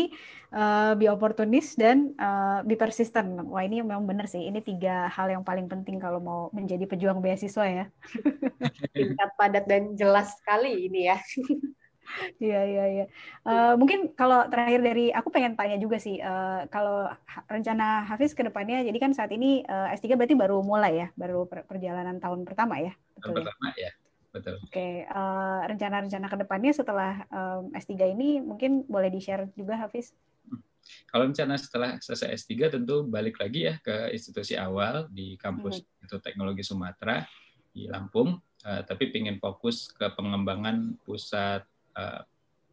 uh, 0.54 0.94
be 0.94 1.10
opportunist 1.10 1.82
dan 1.82 2.14
uh, 2.22 2.62
be 2.62 2.78
persistent. 2.78 3.42
Wah, 3.50 3.66
ini 3.66 3.82
memang 3.82 4.06
benar 4.06 4.30
sih. 4.30 4.46
Ini 4.46 4.62
tiga 4.62 5.10
hal 5.10 5.34
yang 5.34 5.42
paling 5.42 5.66
penting 5.66 5.98
kalau 5.98 6.22
mau 6.22 6.42
menjadi 6.54 6.86
pejuang 6.86 7.26
beasiswa 7.26 7.66
ya. 7.66 7.86
Singkat, 8.94 9.30
padat 9.34 9.66
dan 9.66 9.98
jelas 9.98 10.38
sekali 10.38 10.90
ini 10.90 11.10
ya. 11.10 11.18
Iya 12.40 12.64
iya 12.64 12.86
iya. 12.88 13.06
Uh, 13.44 13.76
mungkin 13.76 14.16
kalau 14.16 14.48
terakhir 14.48 14.80
dari 14.80 15.12
aku 15.12 15.28
pengen 15.28 15.60
tanya 15.60 15.76
juga 15.76 16.00
sih 16.00 16.16
uh, 16.24 16.64
kalau 16.72 17.12
rencana 17.52 18.08
Hafiz 18.08 18.32
ke 18.32 18.48
depannya 18.48 18.80
jadi 18.88 18.96
kan 18.96 19.12
saat 19.12 19.28
ini 19.36 19.60
uh, 19.68 19.92
S3 19.92 20.16
berarti 20.16 20.32
baru 20.32 20.64
mulai 20.64 21.04
ya, 21.04 21.08
baru 21.20 21.44
perjalanan 21.52 22.24
tahun 22.24 22.48
pertama 22.48 22.80
ya. 22.80 22.96
Betul 23.20 23.20
tahun 23.20 23.36
ya? 23.36 23.44
pertama 23.44 23.68
ya 23.76 23.92
betul. 24.38 24.56
Oke, 24.62 24.72
okay. 24.72 24.94
uh, 25.10 25.18
eh, 25.18 25.62
rencana-rencana 25.74 26.28
ke 26.30 26.38
depannya 26.38 26.72
setelah 26.74 27.26
um, 27.34 27.74
S3 27.74 28.14
ini 28.14 28.40
mungkin 28.40 28.86
boleh 28.86 29.10
di-share 29.10 29.50
juga 29.58 29.76
Hafiz? 29.82 30.14
Hmm. 30.48 30.62
Kalau 31.10 31.28
rencana 31.28 31.58
setelah 31.60 31.98
selesai 32.00 32.38
S3 32.46 32.80
tentu 32.80 33.04
balik 33.04 33.42
lagi 33.42 33.68
ya 33.68 33.76
ke 33.82 34.14
institusi 34.14 34.56
awal 34.56 35.10
di 35.12 35.36
kampus 35.36 35.84
hmm. 35.84 36.06
itu 36.08 36.16
Teknologi 36.22 36.64
Sumatera 36.64 37.26
di 37.74 37.90
Lampung, 37.90 38.38
uh, 38.64 38.82
tapi 38.86 39.10
ingin 39.12 39.42
fokus 39.42 39.92
ke 39.92 40.08
pengembangan 40.14 40.96
pusat 41.04 41.66
uh, 41.98 42.22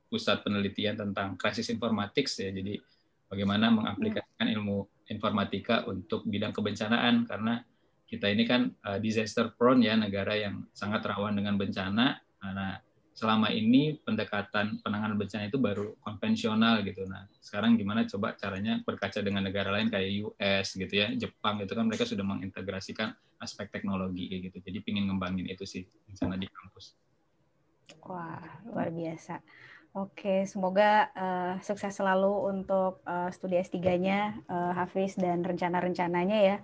pusat 0.07 0.47
penelitian 0.47 0.95
tentang 0.95 1.35
krisis 1.35 1.67
informatik 1.73 2.31
ya. 2.31 2.55
Jadi 2.55 2.79
bagaimana 3.27 3.73
mengaplikasikan 3.75 4.47
ilmu 4.47 4.87
informatika 5.11 5.85
untuk 5.91 6.23
bidang 6.25 6.55
kebencanaan 6.55 7.27
karena 7.27 7.61
kita 8.15 8.31
ini 8.31 8.47
kan 8.47 8.71
uh, 8.87 8.99
disaster 9.03 9.51
prone 9.59 9.83
ya 9.83 9.99
negara 9.99 10.39
yang 10.39 10.63
sangat 10.71 11.03
rawan 11.03 11.35
dengan 11.35 11.59
bencana. 11.59 12.23
Nah, 12.45 12.79
selama 13.15 13.49
ini 13.55 13.95
pendekatan 14.03 14.83
penanganan 14.83 15.15
bencana 15.15 15.47
itu 15.47 15.59
baru 15.63 15.95
konvensional 16.03 16.83
gitu. 16.83 17.07
Nah, 17.07 17.31
sekarang 17.39 17.79
gimana 17.79 18.07
coba 18.11 18.35
caranya 18.35 18.83
berkaca 18.83 19.23
dengan 19.23 19.47
negara 19.47 19.71
lain 19.71 19.87
kayak 19.87 20.35
US 20.35 20.75
gitu 20.75 20.91
ya, 20.91 21.15
Jepang 21.15 21.63
itu 21.63 21.73
kan 21.73 21.87
mereka 21.87 22.05
sudah 22.05 22.27
mengintegrasikan 22.27 23.15
aspek 23.39 23.71
teknologi 23.71 24.29
gitu. 24.43 24.59
Jadi 24.59 24.83
pingin 24.83 25.07
ngembangin 25.07 25.47
itu 25.47 25.63
sih 25.63 25.87
di 25.87 26.15
sana 26.19 26.35
di 26.35 26.51
kampus. 26.51 26.99
Wah, 28.05 28.43
luar 28.67 28.91
biasa. 28.91 29.39
Oke, 29.95 30.43
semoga 30.51 31.07
uh, 31.15 31.55
sukses 31.63 31.95
selalu 31.95 32.51
untuk 32.51 32.99
uh, 33.07 33.31
studi 33.31 33.63
S3-nya 33.63 34.43
uh, 34.51 34.73
Hafiz 34.75 35.15
dan 35.15 35.47
rencana-rencananya 35.47 36.39
ya. 36.43 36.57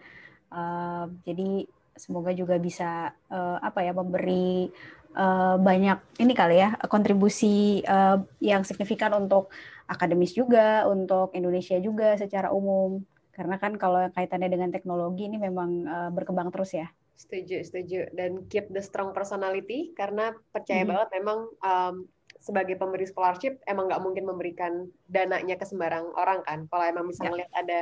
Uh, 0.50 1.06
jadi 1.24 1.64
semoga 1.94 2.34
juga 2.34 2.58
bisa 2.58 3.14
uh, 3.30 3.58
apa 3.62 3.86
ya 3.86 3.92
memberi 3.94 4.70
uh, 5.14 5.56
banyak 5.58 6.22
ini 6.22 6.32
kali 6.34 6.62
ya 6.62 6.74
kontribusi 6.86 7.82
uh, 7.86 8.18
yang 8.42 8.62
signifikan 8.66 9.14
untuk 9.14 9.50
akademis 9.90 10.34
juga, 10.34 10.86
untuk 10.86 11.34
Indonesia 11.34 11.78
juga 11.82 12.14
secara 12.14 12.54
umum. 12.54 13.02
Karena 13.34 13.58
kan 13.58 13.74
kalau 13.74 14.06
kaitannya 14.14 14.50
dengan 14.52 14.70
teknologi 14.70 15.26
ini 15.26 15.38
memang 15.40 15.70
uh, 15.86 16.10
berkembang 16.14 16.54
terus 16.54 16.76
ya. 16.76 16.86
Setuju, 17.18 17.66
setuju. 17.66 18.00
Dan 18.14 18.46
keep 18.48 18.70
the 18.70 18.80
strong 18.80 19.10
personality 19.12 19.92
karena 19.98 20.32
percaya 20.54 20.82
mm 20.82 20.84
-hmm. 20.86 20.90
banget 20.94 21.08
memang 21.20 21.38
um, 21.60 21.94
sebagai 22.40 22.80
pemberi 22.80 23.04
scholarship 23.04 23.60
emang 23.68 23.92
nggak 23.92 24.00
mungkin 24.00 24.24
memberikan 24.24 24.72
dananya 25.10 25.60
ke 25.60 25.66
sembarang 25.68 26.14
orang 26.16 26.40
kan. 26.46 26.64
Kalau 26.72 26.84
emang 26.86 27.04
misalnya 27.10 27.32
ya. 27.34 27.38
lihat 27.44 27.52
ada 27.52 27.78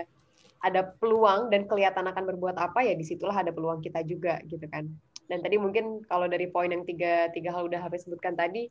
ada 0.64 0.90
peluang 0.98 1.48
dan 1.52 1.66
kelihatan 1.70 2.06
akan 2.10 2.24
berbuat 2.34 2.58
apa 2.58 2.82
ya 2.82 2.94
di 2.98 3.06
situlah 3.06 3.34
ada 3.34 3.54
peluang 3.54 3.78
kita 3.78 4.02
juga 4.02 4.42
gitu 4.50 4.66
kan. 4.66 4.90
Dan 5.28 5.44
tadi 5.44 5.60
mungkin 5.60 6.02
kalau 6.08 6.26
dari 6.26 6.48
poin 6.48 6.72
yang 6.72 6.82
tiga 6.88 7.28
tiga 7.30 7.52
hal 7.52 7.68
udah 7.68 7.78
habis 7.78 8.08
sebutkan 8.08 8.34
tadi 8.34 8.66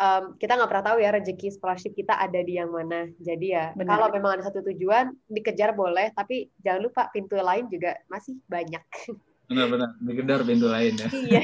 um, 0.00 0.34
kita 0.40 0.56
nggak 0.56 0.70
pernah 0.72 0.86
tahu 0.90 0.98
ya 1.04 1.12
rezeki 1.12 1.48
scholarship 1.52 1.92
kita 1.92 2.16
ada 2.16 2.40
di 2.40 2.56
yang 2.56 2.72
mana. 2.72 3.06
Jadi 3.20 3.52
ya 3.52 3.76
Benar. 3.76 4.00
kalau 4.00 4.06
memang 4.10 4.30
ada 4.40 4.48
satu 4.48 4.64
tujuan 4.72 5.12
dikejar 5.28 5.76
boleh 5.76 6.10
tapi 6.16 6.48
jangan 6.64 6.80
lupa 6.88 7.12
pintu 7.12 7.36
lain 7.38 7.68
juga 7.68 7.94
masih 8.08 8.40
banyak. 8.48 8.82
Benar-benar 9.50 9.98
dikejar 10.00 10.40
pintu 10.42 10.66
lain 10.72 10.92
ya. 10.96 11.08
Iya. 11.12 11.42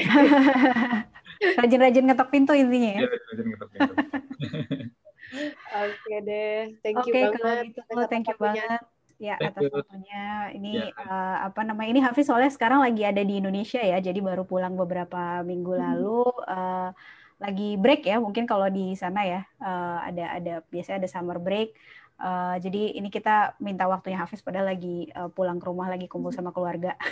Rajin-rajin 1.61 2.05
ngetok 2.09 2.29
pintu 2.33 2.51
intinya 2.57 2.97
ya. 2.97 2.99
Iya, 3.05 3.09
rajin 3.13 3.45
ngetok 3.53 3.69
pintu. 3.69 3.93
Oke 5.85 6.15
deh, 6.23 6.73
thank 6.81 6.97
you 7.05 7.13
okay, 7.13 7.23
banget. 7.29 7.65
Gitu, 7.75 8.03
thank 8.09 8.25
you 8.25 8.37
banget. 8.39 8.81
Ya, 9.17 9.33
Thank 9.41 9.57
atas 9.57 9.61
you. 9.65 9.73
waktunya. 9.73 10.25
Ini 10.53 10.71
ya. 10.77 11.01
uh, 11.01 11.37
apa 11.49 11.61
namanya? 11.65 11.89
Ini 11.89 12.01
Hafiz 12.05 12.29
soalnya 12.29 12.53
sekarang 12.53 12.85
lagi 12.85 13.01
ada 13.01 13.25
di 13.25 13.41
Indonesia 13.41 13.81
ya, 13.81 13.97
jadi 13.97 14.19
baru 14.21 14.45
pulang 14.45 14.77
beberapa 14.77 15.41
minggu 15.41 15.73
hmm. 15.73 15.81
lalu. 15.81 16.21
Uh, 16.45 16.89
lagi 17.37 17.77
break 17.77 18.05
ya, 18.05 18.17
mungkin 18.17 18.49
kalau 18.49 18.65
di 18.65 18.97
sana 18.97 19.21
ya 19.21 19.41
uh, 19.61 20.01
ada 20.09 20.41
ada 20.41 20.53
biasanya 20.73 21.05
ada 21.05 21.09
summer 21.09 21.37
break. 21.37 21.77
Uh, 22.17 22.57
jadi 22.57 22.97
ini 22.97 23.13
kita 23.13 23.53
minta 23.61 23.85
waktunya 23.85 24.17
Hafiz 24.17 24.41
padahal 24.41 24.73
lagi 24.73 25.05
uh, 25.13 25.29
pulang 25.29 25.61
ke 25.61 25.69
rumah 25.69 25.85
lagi 25.85 26.09
kumpul 26.09 26.33
sama 26.33 26.49
keluarga. 26.49 26.97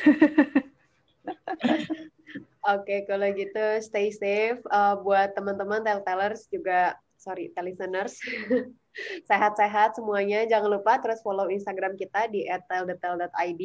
Oke, 2.66 2.82
okay, 2.82 3.00
kalau 3.06 3.30
gitu 3.38 3.62
stay 3.86 4.10
safe. 4.10 4.58
Uh, 4.74 4.98
buat 5.06 5.38
teman-teman 5.38 5.86
telltellers 5.86 6.50
juga, 6.50 6.98
sorry, 7.22 7.54
listeners. 7.62 8.18
Sehat-sehat 9.28 9.96
semuanya. 10.00 10.44
Jangan 10.48 10.70
lupa 10.80 11.00
terus 11.00 11.20
follow 11.24 11.48
Instagram 11.52 11.96
kita 11.96 12.28
di 12.32 12.48
@teldetel.id. 12.48 13.64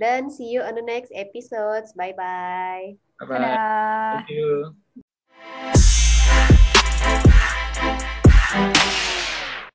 Dan 0.00 0.32
see 0.32 0.48
you 0.48 0.64
on 0.64 0.72
the 0.74 0.84
next 0.84 1.12
episodes. 1.12 1.92
Bye-bye. 1.92 2.96
Bye-bye. 3.20 4.24
Thank 4.24 4.32
you. 4.32 4.72